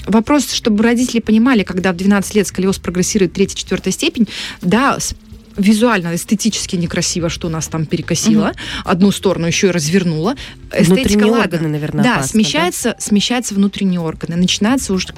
Вопрос, 0.06 0.52
чтобы 0.52 0.84
родители 0.84 1.20
понимали, 1.20 1.62
когда 1.62 1.92
в 1.92 1.96
12 1.96 2.34
лет 2.36 2.46
сколиоз 2.46 2.78
прогрессирует 2.78 3.32
третья, 3.32 3.56
четвертая 3.56 3.92
степень, 3.92 4.28
да, 4.62 4.98
визуально, 5.56 6.14
эстетически 6.14 6.76
некрасиво, 6.76 7.28
что 7.28 7.48
нас 7.48 7.68
там 7.68 7.86
перекосило. 7.86 8.52
Одну 8.84 9.10
сторону 9.10 9.46
еще 9.46 9.68
и 9.68 9.70
развернуло. 9.70 10.36
Эстетика, 10.72 10.94
Внутренние 10.94 11.26
ладно. 11.26 11.44
органы, 11.44 11.68
наверное, 11.68 12.04
Да, 12.04 12.14
опасно, 12.14 12.30
смещается, 12.30 12.96
смещаются 12.98 13.54
внутренние 13.54 14.00
органы. 14.00 14.36
Начинаются 14.36 14.92
уже 14.92 15.08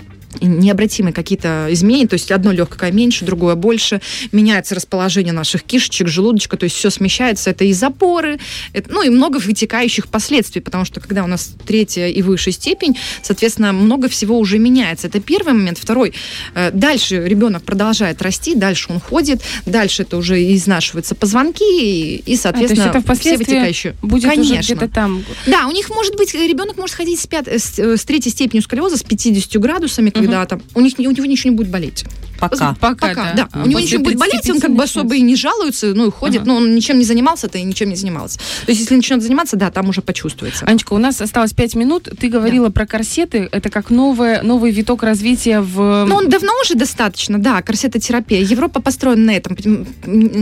необратимые 0.41 1.12
какие-то 1.12 1.67
изменения, 1.71 2.09
то 2.09 2.15
есть 2.15 2.31
одно 2.31 2.53
легкое 2.53 2.91
меньше, 2.93 3.25
другое 3.25 3.55
больше, 3.55 4.01
меняется 4.33 4.75
расположение 4.75 5.33
наших 5.33 5.62
кишечек, 5.62 6.09
желудочка, 6.09 6.57
то 6.57 6.65
есть 6.65 6.77
все 6.77 6.91
смещается, 6.91 7.51
это 7.51 7.65
и 7.65 7.73
запоры, 7.73 8.39
это, 8.73 8.93
ну 8.93 9.03
и 9.03 9.09
много 9.11 9.39
вытекающих 9.39 10.09
последствий, 10.09 10.61
потому 10.61 10.85
что 10.85 11.01
когда 11.01 11.25
у 11.25 11.27
нас 11.27 11.51
третья 11.67 12.09
и 12.09 12.23
выше 12.23 12.53
степень, 12.53 12.97
соответственно, 13.23 13.73
много 13.73 14.09
всего 14.09 14.39
уже 14.39 14.59
меняется. 14.59 15.07
Это 15.09 15.21
первый 15.21 15.55
момент. 15.55 15.79
Второй, 15.79 16.15
э, 16.55 16.71
дальше 16.73 17.23
ребенок 17.27 17.62
продолжает 17.62 18.23
расти, 18.23 18.55
дальше 18.55 18.87
он 18.91 19.01
ходит, 19.01 19.43
дальше 19.67 20.03
это 20.03 20.17
уже 20.17 20.43
изнашиваются 20.55 21.15
позвонки 21.15 21.62
и, 21.62 22.17
и, 22.25 22.35
А, 22.35 22.39
соответственно, 22.39 22.85
это 22.85 22.93
все 22.99 23.01
впоследствии 23.01 23.45
вытекающие. 23.55 23.95
будет 24.03 24.25
уже 24.25 24.35
Конечно. 24.35 24.75
где-то 24.75 24.89
там. 24.89 25.25
Да, 25.47 25.67
у 25.67 25.73
них 25.73 25.91
может 25.91 26.17
быть, 26.17 26.35
ребенок 26.35 26.77
может 26.77 26.97
ходить 26.97 27.21
с, 27.21 27.27
пят- 27.27 27.49
с, 27.49 27.79
э, 27.79 27.97
с 27.97 28.05
третьей 28.05 28.31
степенью 28.33 28.62
сколиоза, 28.62 28.97
с 28.97 29.03
50 29.03 29.59
градусами, 29.61 30.11
когда 30.26 30.47
там, 30.47 30.62
у, 30.75 30.81
них, 30.81 30.95
у 30.99 31.02
него 31.02 31.25
ничего 31.26 31.50
не 31.50 31.57
будет 31.57 31.71
болеть. 31.71 32.05
Пока. 32.51 32.75
Пока, 32.81 33.09
Пока, 33.09 33.15
да. 33.15 33.33
да. 33.35 33.49
А 33.53 33.63
у 33.63 33.67
него 33.67 33.81
ничего 33.81 33.99
не 33.99 34.05
будет 34.05 34.19
болеть, 34.19 34.49
он 34.51 34.61
как 34.61 34.71
бы 34.73 34.79
35 34.79 34.91
особо 34.91 35.15
и 35.17 35.21
не 35.21 35.37
жалуется, 35.37 35.95
ну 35.95 36.09
и 36.09 36.11
ходит, 36.11 36.43
Ага. 36.43 36.49
но 36.49 36.57
он 36.57 36.75
ничем 36.75 36.99
не 36.99 37.05
занимался-то 37.05 37.59
и 37.59 37.63
ничем 37.63 37.89
не 37.89 37.97
занимался. 37.97 38.39
То 38.39 38.71
есть 38.73 38.81
если 38.81 38.97
начнет 38.97 39.23
заниматься, 39.23 39.57
да, 39.57 39.71
там 39.71 39.89
уже 39.89 40.03
почувствуется. 40.03 40.65
Анечка, 40.67 40.93
у 40.95 40.99
нас 40.99 41.21
осталось 41.21 41.53
пять 41.53 41.75
минут. 41.75 42.09
Ты 42.19 42.29
говорила 42.29 42.69
про 42.71 42.87
корсеты. 42.87 43.49
Это 43.53 43.71
как 43.71 43.91
новое, 43.91 44.43
новый 44.43 44.73
виток 44.73 45.03
развития 45.03 45.61
в... 45.61 46.05
Ну, 46.07 46.17
он 46.17 46.29
давно 46.29 46.53
уже 46.65 46.75
достаточно, 46.75 47.39
да, 47.39 47.63
корсетотерапия. 47.63 48.41
Европа 48.43 48.83
построена 48.83 49.23
на 49.27 49.37
этом. 49.37 49.57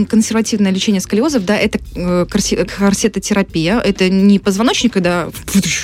Консервативное 0.05 0.71
лечение 0.71 1.01
сколиозов, 1.01 1.45
да, 1.45 1.55
это 1.55 1.79
э, 1.95 2.25
корсе- 2.29 2.65
корсетотерапия. 2.65 3.79
Это 3.79 4.09
не 4.09 4.39
позвоночник, 4.39 4.93
когда 4.93 5.29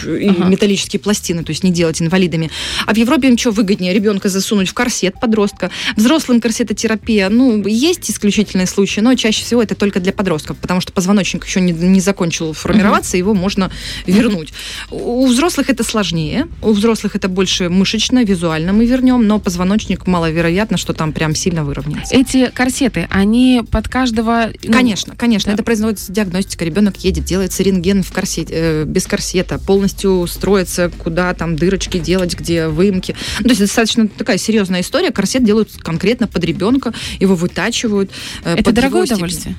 и 0.06 0.28
Ага. 0.30 0.46
металлические 0.46 1.00
пластины, 1.00 1.44
то 1.44 1.52
есть 1.52 1.64
не 1.64 1.72
делать 1.72 2.02
инвалидами. 2.02 2.50
А 2.86 2.94
в 2.94 2.98
Европе 2.98 3.28
им 3.30 3.38
что 3.38 3.52
выгоднее? 3.52 3.94
Ребенка 3.94 4.30
засунуть 4.30 4.70
в 4.70 4.74
корсет 4.74 5.20
подростка. 5.20 5.70
Взрослым 6.08 6.40
корсетотерапия, 6.40 7.28
ну, 7.28 7.68
есть 7.68 8.10
исключительные 8.10 8.66
случаи, 8.66 9.02
но 9.02 9.14
чаще 9.16 9.44
всего 9.44 9.62
это 9.62 9.76
только 9.76 10.00
для 10.00 10.14
подростков, 10.14 10.56
потому 10.56 10.80
что 10.80 10.94
позвоночник 10.94 11.46
еще 11.46 11.60
не, 11.60 11.74
не 11.74 12.00
закончил 12.00 12.54
формироваться, 12.54 13.18
его 13.18 13.34
можно 13.34 13.70
вернуть. 14.06 14.54
У 14.90 15.28
взрослых 15.28 15.70
это 15.70 15.84
сложнее. 15.84 16.48
У 16.62 16.72
взрослых 16.72 17.18
это 17.18 17.28
больше 17.28 17.68
мышечно, 17.68 18.24
визуально 18.24 18.72
мы 18.72 18.86
вернем, 18.86 19.28
но 19.28 19.38
позвоночник 19.38 20.08
маловероятно, 20.08 20.78
что 20.78 20.94
там 20.94 21.12
прям 21.12 21.36
сильно 21.36 21.66
выровняется. 21.66 22.16
Эти 22.16 22.52
корсеты, 22.52 23.08
они 23.10 23.62
под 23.70 23.90
каждого... 23.90 24.52
ну, 24.64 24.72
Конечно, 24.72 25.14
конечно, 25.14 25.50
да. 25.52 25.56
это 25.56 25.64
производится 25.64 26.14
диагностика. 26.14 26.64
Ребенок 26.64 26.96
едет, 27.04 27.26
делается 27.26 27.64
рентген 27.64 28.02
в 28.02 28.14
корсете, 28.14 28.54
э, 28.54 28.84
без 28.86 29.08
корсета, 29.08 29.60
полностью 29.60 30.26
строится, 30.28 30.90
куда 30.98 31.34
там 31.34 31.58
дырочки 31.58 32.00
делать, 32.00 32.34
где 32.40 32.70
выемки. 32.70 33.14
Ну, 33.40 33.44
то 33.44 33.50
есть 33.50 33.60
достаточно 33.60 34.08
такая 34.08 34.38
серьезная 34.38 34.80
история. 34.80 35.12
Корсет 35.12 35.44
делают 35.44 35.72
конкретно 35.74 35.97
под 36.28 36.44
ребенка, 36.44 36.94
его 37.20 37.36
вытачивают. 37.36 38.12
э, 38.44 38.56
Это 38.56 38.72
дорогое 38.72 39.06
его 39.06 39.28
степень. 39.28 39.56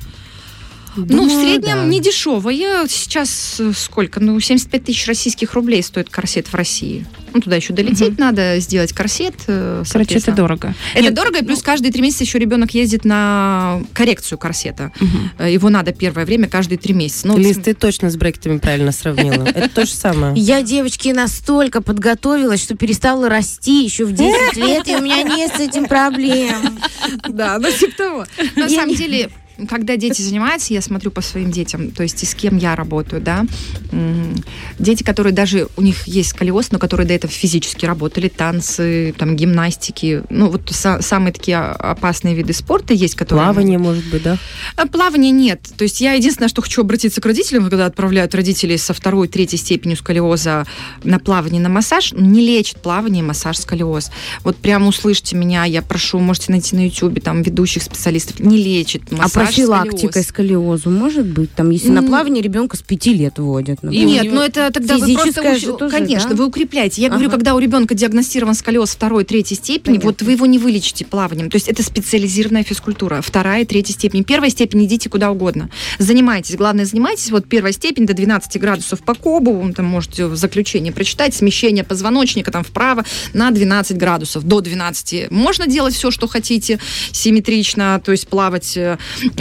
Ну, 1.08 1.26
в 1.28 1.30
среднем 1.30 1.76
да. 1.76 1.84
не 1.84 2.00
дешевое. 2.00 2.86
Сейчас 2.88 3.56
э, 3.60 3.72
сколько? 3.76 4.20
Ну, 4.20 4.38
75 4.38 4.84
тысяч 4.84 5.06
российских 5.06 5.54
рублей 5.54 5.82
стоит 5.82 6.08
корсет 6.08 6.48
в 6.48 6.54
России. 6.54 7.06
Ну, 7.34 7.40
туда 7.40 7.56
еще 7.56 7.74
долететь 7.74 8.18
надо, 8.18 8.58
сделать 8.58 8.92
корсет. 8.92 9.34
э, 9.46 9.84
Короче, 9.90 10.16
это 10.16 10.32
дорого. 10.32 10.74
Это 10.94 11.04
Нет, 11.04 11.14
дорого, 11.14 11.38
и 11.38 11.44
плюс 11.44 11.58
ну, 11.58 11.64
каждые 11.64 11.92
три 11.92 12.02
месяца 12.02 12.24
еще 12.24 12.38
ребенок 12.38 12.72
ездит 12.72 13.04
на 13.04 13.82
коррекцию 13.92 14.38
корсета. 14.38 14.92
Э, 15.38 15.52
Его 15.52 15.68
надо 15.68 15.92
первое 15.92 16.24
время 16.24 16.48
каждые 16.48 16.78
три 16.78 16.94
месяца. 16.94 17.28
Ну, 17.28 17.34
вот 17.34 17.42
Лиз, 17.42 17.58
ты 17.58 17.74
точно 17.74 18.10
с 18.10 18.16
брекетами 18.16 18.58
правильно 18.58 18.92
сравнила. 18.92 19.44
Это 19.54 19.68
то 19.68 19.84
же 19.86 19.92
самое. 19.92 20.34
Я, 20.36 20.62
девочки, 20.62 21.08
настолько 21.08 21.82
подготовилась, 21.82 22.62
что 22.62 22.74
перестала 22.76 23.28
расти 23.28 23.84
еще 23.84 24.04
в 24.04 24.12
10 24.12 24.56
лет, 24.56 24.88
и 24.88 24.96
у 24.96 25.00
меня 25.00 25.22
нет 25.22 25.52
с 25.54 25.60
этим 25.60 25.86
проблем. 25.86 26.78
Да, 27.28 27.58
ну 27.58 27.70
типа 27.70 27.96
того. 27.96 28.26
На 28.56 28.68
самом 28.68 28.94
деле, 28.94 29.30
когда 29.66 29.96
дети 29.96 30.22
занимаются, 30.22 30.72
я 30.72 30.80
смотрю 30.80 31.10
по 31.10 31.20
своим 31.20 31.50
детям, 31.50 31.90
то 31.90 32.02
есть 32.02 32.22
и 32.22 32.26
с 32.26 32.34
кем 32.34 32.56
я 32.56 32.76
работаю, 32.76 33.20
да, 33.20 33.44
дети, 34.78 35.02
которые 35.02 35.32
даже, 35.32 35.68
у 35.76 35.82
них 35.82 36.06
есть 36.06 36.30
сколиоз, 36.30 36.70
но 36.70 36.78
которые 36.78 37.06
до 37.06 37.14
этого 37.14 37.32
физически 37.32 37.86
работали, 37.86 38.28
танцы, 38.28 39.14
там, 39.18 39.36
гимнастики, 39.36 40.22
ну, 40.30 40.50
вот 40.50 40.70
са- 40.70 41.02
самые 41.02 41.32
такие 41.32 41.56
а, 41.56 41.72
опасные 41.92 42.34
виды 42.34 42.52
спорта 42.52 42.94
есть, 42.94 43.14
которые... 43.14 43.46
Плавание, 43.46 43.78
может 43.78 44.04
быть, 44.10 44.22
да? 44.22 44.38
А, 44.76 44.86
Плавания 44.86 45.30
нет. 45.30 45.60
То 45.76 45.84
есть 45.84 46.00
я 46.00 46.12
единственное, 46.12 46.48
что 46.48 46.62
хочу 46.62 46.82
обратиться 46.82 47.20
к 47.20 47.26
родителям, 47.26 47.64
когда 47.64 47.86
отправляют 47.86 48.34
родителей 48.34 48.78
со 48.78 48.94
второй, 48.94 49.28
третьей 49.28 49.58
степенью 49.58 49.96
сколиоза 49.96 50.66
на 51.02 51.18
плавание, 51.18 51.60
на 51.60 51.68
массаж, 51.68 52.12
не 52.12 52.40
лечит 52.40 52.80
плавание 52.80 53.22
массаж 53.22 53.58
сколиоз. 53.58 54.10
Вот 54.44 54.56
прямо 54.56 54.86
услышьте 54.88 55.36
меня, 55.36 55.64
я 55.64 55.82
прошу, 55.82 56.18
можете 56.18 56.52
найти 56.52 56.76
на 56.76 56.86
YouTube 56.86 57.22
там 57.22 57.42
ведущих 57.42 57.82
специалистов, 57.82 58.40
не 58.40 58.56
лечит 58.56 59.02
А 59.18 59.28
сколиоз. 59.52 60.26
сколиозу 60.26 60.90
может 60.90 61.26
быть? 61.26 61.52
Там, 61.54 61.70
если 61.70 61.90
на 61.90 62.02
плавание 62.02 62.42
ребенка 62.42 62.76
с 62.76 62.82
5 62.82 63.06
лет 63.06 63.38
водят. 63.38 63.82
Например. 63.82 64.06
Нет, 64.06 64.32
но 64.32 64.44
это 64.44 64.70
тогда 64.72 64.98
вы 64.98 65.14
просто... 65.14 65.58
же 65.58 65.72
тоже, 65.74 65.90
Конечно, 65.90 66.30
да? 66.30 66.36
вы 66.36 66.46
укрепляете. 66.46 67.02
Я 67.02 67.08
говорю, 67.08 67.28
Ага. 67.28 67.36
когда 67.36 67.54
у 67.54 67.58
ребенка 67.58 67.94
диагностирован 67.94 68.54
сколиоз 68.54 68.90
второй, 68.90 69.24
третьей 69.24 69.56
степени, 69.56 69.94
Понятно. 69.98 70.10
вот 70.10 70.22
вы 70.22 70.32
его 70.32 70.46
не 70.46 70.58
вылечите 70.58 71.04
плаванием. 71.04 71.50
То 71.50 71.56
есть 71.56 71.68
это 71.68 71.82
специализированная 71.82 72.64
физкультура. 72.64 73.20
Вторая, 73.22 73.64
третья 73.64 73.92
степень. 73.94 74.24
Первая 74.24 74.50
степень 74.50 74.84
идите 74.84 75.08
куда 75.08 75.30
угодно. 75.30 75.70
Занимайтесь. 75.98 76.56
Главное, 76.56 76.84
занимайтесь. 76.84 77.30
Вот 77.30 77.46
первая 77.48 77.72
степень 77.72 78.06
до 78.06 78.14
12 78.14 78.60
градусов 78.60 79.00
по 79.02 79.14
кобу. 79.14 79.52
Вы 79.52 79.72
там 79.72 79.86
можете 79.86 80.26
в 80.26 80.36
заключении 80.36 80.90
прочитать. 80.90 81.34
Смещение 81.34 81.84
позвоночника 81.84 82.50
там 82.50 82.64
вправо 82.64 83.04
на 83.32 83.50
12 83.50 83.96
градусов. 83.96 84.44
До 84.44 84.60
12. 84.60 85.30
Можно 85.30 85.66
делать 85.66 85.94
все, 85.94 86.10
что 86.10 86.26
хотите, 86.28 86.78
симметрично, 87.12 88.00
то 88.04 88.12
есть 88.12 88.28
плавать. 88.28 88.78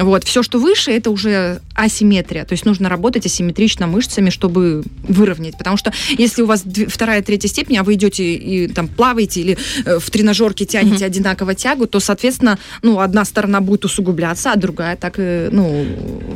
Вот. 0.03 0.23
Все, 0.23 0.43
что 0.43 0.59
выше, 0.59 0.91
это 0.91 1.09
уже 1.11 1.61
асимметрия. 1.77 2.43
То 2.43 2.53
есть 2.53 2.65
нужно 2.65 2.89
работать 2.89 3.25
асимметрично 3.25 3.87
мышцами, 3.87 4.29
чтобы 4.29 4.83
выровнять. 5.07 5.57
Потому 5.57 5.77
что 5.77 5.93
если 6.17 6.41
у 6.41 6.45
вас 6.45 6.65
вторая, 6.87 7.21
третья 7.21 7.47
степень, 7.47 7.77
а 7.77 7.83
вы 7.83 7.93
идете 7.93 8.33
и 8.33 8.67
там 8.67 8.87
плаваете 8.87 9.41
или 9.41 9.57
э, 9.85 9.99
в 9.99 10.09
тренажерке 10.09 10.65
тянете 10.65 11.05
одинаково 11.05 11.53
тягу, 11.55 11.87
то, 11.87 11.99
соответственно, 11.99 12.57
ну, 12.81 12.99
одна 12.99 13.23
сторона 13.25 13.61
будет 13.61 13.85
усугубляться, 13.85 14.51
а 14.51 14.55
другая 14.55 14.95
так, 14.97 15.15
э, 15.17 15.49
ну... 15.51 15.85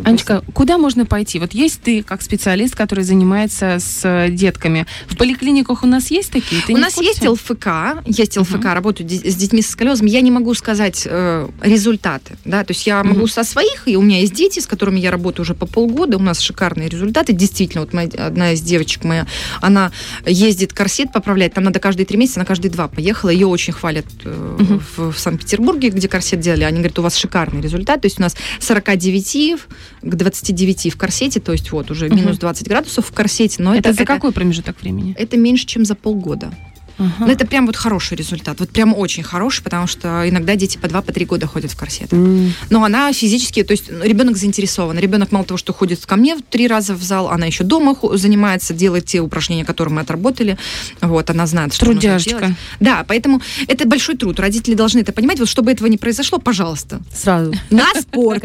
Анечка, 0.06 0.44
куда 0.54 0.78
можно 0.78 1.06
пойти? 1.06 1.40
Вот 1.40 1.54
есть 1.54 1.82
ты 1.82 2.04
как 2.04 2.22
специалист, 2.22 2.76
который 2.76 3.04
занимается 3.04 3.78
с 3.80 4.02
э, 4.04 4.30
детками. 4.30 4.86
В 5.08 5.18
поликлиниках 5.18 5.84
у 5.84 5.88
нас 5.88 6.12
есть 6.12 6.32
такие? 6.32 6.62
Ты 6.62 6.74
У 6.74 6.78
нас 6.78 6.98
есть 7.02 7.26
ЛФК, 7.28 7.68
есть 8.06 8.38
ЛФК, 8.38 8.66
работают 8.66 9.10
ди- 9.10 9.30
с 9.30 9.36
детьми 9.36 9.62
со 9.62 9.72
сколиозом. 9.72 10.06
Я 10.06 10.22
не 10.22 10.30
могу 10.32 10.54
сказать 10.54 11.08
э, 11.10 11.48
результаты, 11.62 12.36
да, 12.46 12.64
то 12.64 12.72
есть 12.72 12.86
я 12.86 13.04
могу 13.04 13.22
Мгм. 13.22 13.28
со 13.28 13.44
своих, 13.44 13.84
и 13.88 13.96
у 13.98 14.02
меня 14.02 14.20
есть 14.20 14.34
дети, 14.34 14.60
с 14.60 14.68
которыми 14.68 15.00
я 15.00 15.10
работаю 15.12 15.31
уже 15.40 15.54
по 15.54 15.66
полгода, 15.66 16.18
у 16.18 16.22
нас 16.22 16.40
шикарные 16.40 16.90
результаты, 16.90 17.34
действительно, 17.34 17.82
вот 17.82 17.94
моя, 17.94 18.08
одна 18.18 18.52
из 18.54 18.62
девочек 18.62 19.04
моя, 19.04 19.28
она 19.62 19.92
ездит 20.26 20.74
корсет 20.74 21.12
поправлять, 21.12 21.54
там 21.54 21.64
надо 21.64 21.80
каждые 21.80 22.06
три 22.06 22.18
месяца, 22.18 22.40
на 22.40 22.46
каждые 22.46 22.72
два 22.72 22.88
поехала, 22.88 23.30
ее 23.30 23.48
очень 23.48 23.74
хвалят 23.74 24.06
э, 24.26 24.58
Мгм. 24.60 24.80
в, 24.98 25.12
в 25.14 25.20
Санкт-Петербурге, 25.20 25.90
где 25.90 26.08
корсет 26.08 26.40
делали, 26.40 26.64
они 26.64 26.78
говорят, 26.78 27.00
у 27.00 27.02
вас 27.04 27.16
шикарный 27.16 27.62
результат, 27.62 28.02
то 28.02 28.06
есть 28.08 28.20
у 28.20 28.22
нас 28.22 28.36
49 28.60 29.58
к 30.02 30.16
29 30.16 30.94
в 30.94 30.98
корсете, 30.98 31.40
то 31.40 31.52
есть 31.52 31.72
вот 31.72 31.92
уже 31.92 32.08
Мгм. 32.08 32.18
минус 32.18 32.38
20 32.40 32.68
градусов 32.68 33.08
в 33.08 33.12
корсете, 33.14 33.62
но 33.64 33.76
Это, 33.76 33.90
это, 33.90 34.00
за 34.00 34.06
какой 34.06 34.32
промежуток 34.32 34.82
времени? 34.82 35.16
это 35.18 35.38
меньше, 35.38 35.66
чем 35.66 35.86
за 35.86 35.96
полгода. 35.96 36.52
Ага. 36.98 37.14
Но 37.20 37.32
это 37.32 37.46
прям 37.48 37.66
вот 37.66 37.76
хороший 37.76 38.16
результат. 38.18 38.60
Вот 38.60 38.70
прям 38.70 38.94
очень 38.96 39.24
хороший, 39.24 39.64
потому 39.64 39.88
что 39.88 40.28
иногда 40.28 40.56
дети 40.56 40.78
по 40.78 40.88
два, 40.88 41.02
по 41.02 41.12
три 41.12 41.26
года 41.26 41.48
ходят 41.48 41.72
в 41.72 41.78
корсетах. 41.78 42.14
М. 42.14 42.54
Но 42.70 42.84
она 42.84 43.12
физически, 43.14 43.64
то 43.64 43.72
есть 43.72 43.86
ну, 43.90 44.04
ребенок 44.04 44.38
заинтересован. 44.38 44.98
Ребенок 45.00 45.32
мало 45.32 45.46
того, 45.46 45.58
что 45.58 45.74
ходит 45.74 46.06
ко 46.06 46.16
мне 46.16 46.38
три 46.50 46.68
раза 46.68 46.94
в 46.94 47.04
зал, 47.04 47.30
она 47.30 47.46
еще 47.46 47.64
дома 47.64 47.96
занимается, 48.14 48.74
делает 48.74 49.06
те 49.06 49.20
упражнения, 49.20 49.66
которые 49.66 49.94
мы 49.94 50.02
отработали. 50.02 50.58
Вот, 51.02 51.30
она 51.30 51.48
знает, 51.48 51.74
что 51.74 51.86
нужно 51.86 52.02
Трудяжечка. 52.02 52.40
делать. 52.40 52.56
Да, 52.80 53.06
поэтому 53.08 53.42
это 53.68 53.88
большой 53.88 54.16
труд. 54.16 54.40
Родители 54.40 54.76
должны 54.76 55.00
это 55.00 55.14
понимать. 55.14 55.40
Вот 55.40 55.50
чтобы 55.50 55.72
этого 55.72 55.88
не 55.88 55.98
произошло, 55.98 56.40
пожалуйста, 56.40 57.02
Сразу. 57.14 57.54
на 57.70 57.88
спорт. 58.00 58.44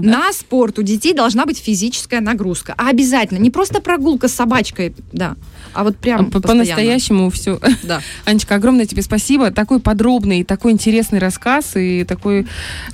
На 0.00 0.32
спорт 0.32 0.78
у 0.78 0.82
детей 0.82 1.14
должна 1.14 1.46
быть 1.46 1.58
физическая 1.58 2.20
нагрузка. 2.20 2.74
А 2.76 2.88
обязательно. 2.88 3.38
Не 3.38 3.50
просто 3.50 3.80
прогулка 3.80 4.28
с 4.28 4.32
собачкой, 4.32 4.94
да, 5.12 5.36
а 5.74 5.84
вот 5.84 5.96
прям 5.96 6.30
постоянно. 6.30 6.64
По-настоящему 6.64 7.30
все. 7.30 7.60
Да. 7.82 8.00
Анечка, 8.24 8.54
огромное 8.56 8.86
тебе 8.86 9.02
спасибо. 9.02 9.50
Такой 9.50 9.80
подробный, 9.80 10.40
и 10.40 10.44
такой 10.44 10.72
интересный 10.72 11.18
рассказ 11.18 11.76
и 11.76 12.04
такой 12.04 12.46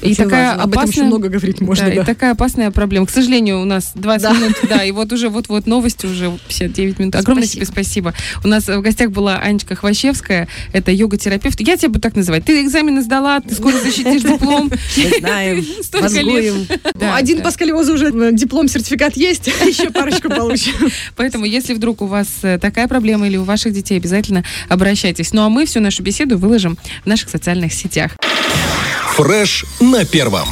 и 0.03 0.07
Очень 0.13 0.17
такая 0.17 0.49
важно. 0.49 0.63
Об 0.65 0.71
этом 0.71 0.83
еще 0.83 0.91
опасная- 0.91 1.07
много 1.07 1.29
говорить 1.29 1.61
можно, 1.61 1.87
да, 1.89 1.95
да. 1.95 2.03
и 2.03 2.05
такая 2.05 2.33
опасная 2.33 2.71
проблема. 2.71 3.07
К 3.07 3.11
сожалению, 3.11 3.61
у 3.61 3.65
нас 3.65 3.93
20 3.95 4.23
Да. 4.23 4.33
минут, 4.35 4.57
да, 4.69 4.85
и 4.85 4.91
вот 4.93 5.13
уже 5.13 5.29
вот-вот 5.29 5.67
новости 5.67 6.07
уже 6.07 6.31
59 6.49 6.99
минут. 6.99 7.17
Огромное 7.17 7.45
Спасибо. 7.45 7.65
тебе 7.67 7.73
спасибо. 7.73 8.15
У 8.45 8.49
нас 8.49 8.67
в 8.69 8.81
гостях 8.81 9.11
была 9.11 9.39
Анечка 9.39 9.75
Хвощевская, 9.75 10.49
это 10.73 10.91
йога-терапевт. 10.93 11.61
Я 11.61 11.77
тебя 11.77 11.89
буду 11.89 12.01
так 12.01 12.17
называть. 12.17 12.45
Ты 12.45 12.63
экзамены 12.63 13.03
сдала, 13.03 13.41
ты 13.41 13.55
скоро 13.55 13.77
защитишь 13.83 14.23
диплом. 14.23 14.71
Знаем, 15.19 15.65
мозгуем. 16.01 16.67
Да, 16.95 17.17
Один 17.17 17.43
по 17.43 17.51
сколиозу 17.51 17.95
уже 17.95 18.07
э, 18.13 18.31
диплом, 18.33 18.69
сертификат 18.69 19.17
есть, 19.17 19.51
а 19.61 19.65
еще 19.65 19.91
парочку 19.91 20.29
получим. 20.29 20.73
Поэтому, 21.17 21.45
если 21.45 21.75
вдруг 21.75 22.03
у 22.03 22.07
вас 22.07 22.29
э, 22.43 22.59
такая 22.69 22.87
проблема 22.87 23.27
или 23.27 23.39
у 23.39 23.45
ваших 23.45 23.73
детей, 23.73 23.97
обязательно 23.97 24.45
обращайтесь. 24.69 25.33
Ну 25.33 25.43
а 25.43 25.49
мы 25.49 25.65
всю 25.65 25.81
нашу 25.81 26.03
беседу 26.03 26.37
выложим 26.37 26.77
в 27.03 27.07
наших 27.07 27.31
социальных 27.31 27.73
сетях. 27.73 28.17
Фреш 29.17 29.65
на 29.81 30.05
первом. 30.05 30.49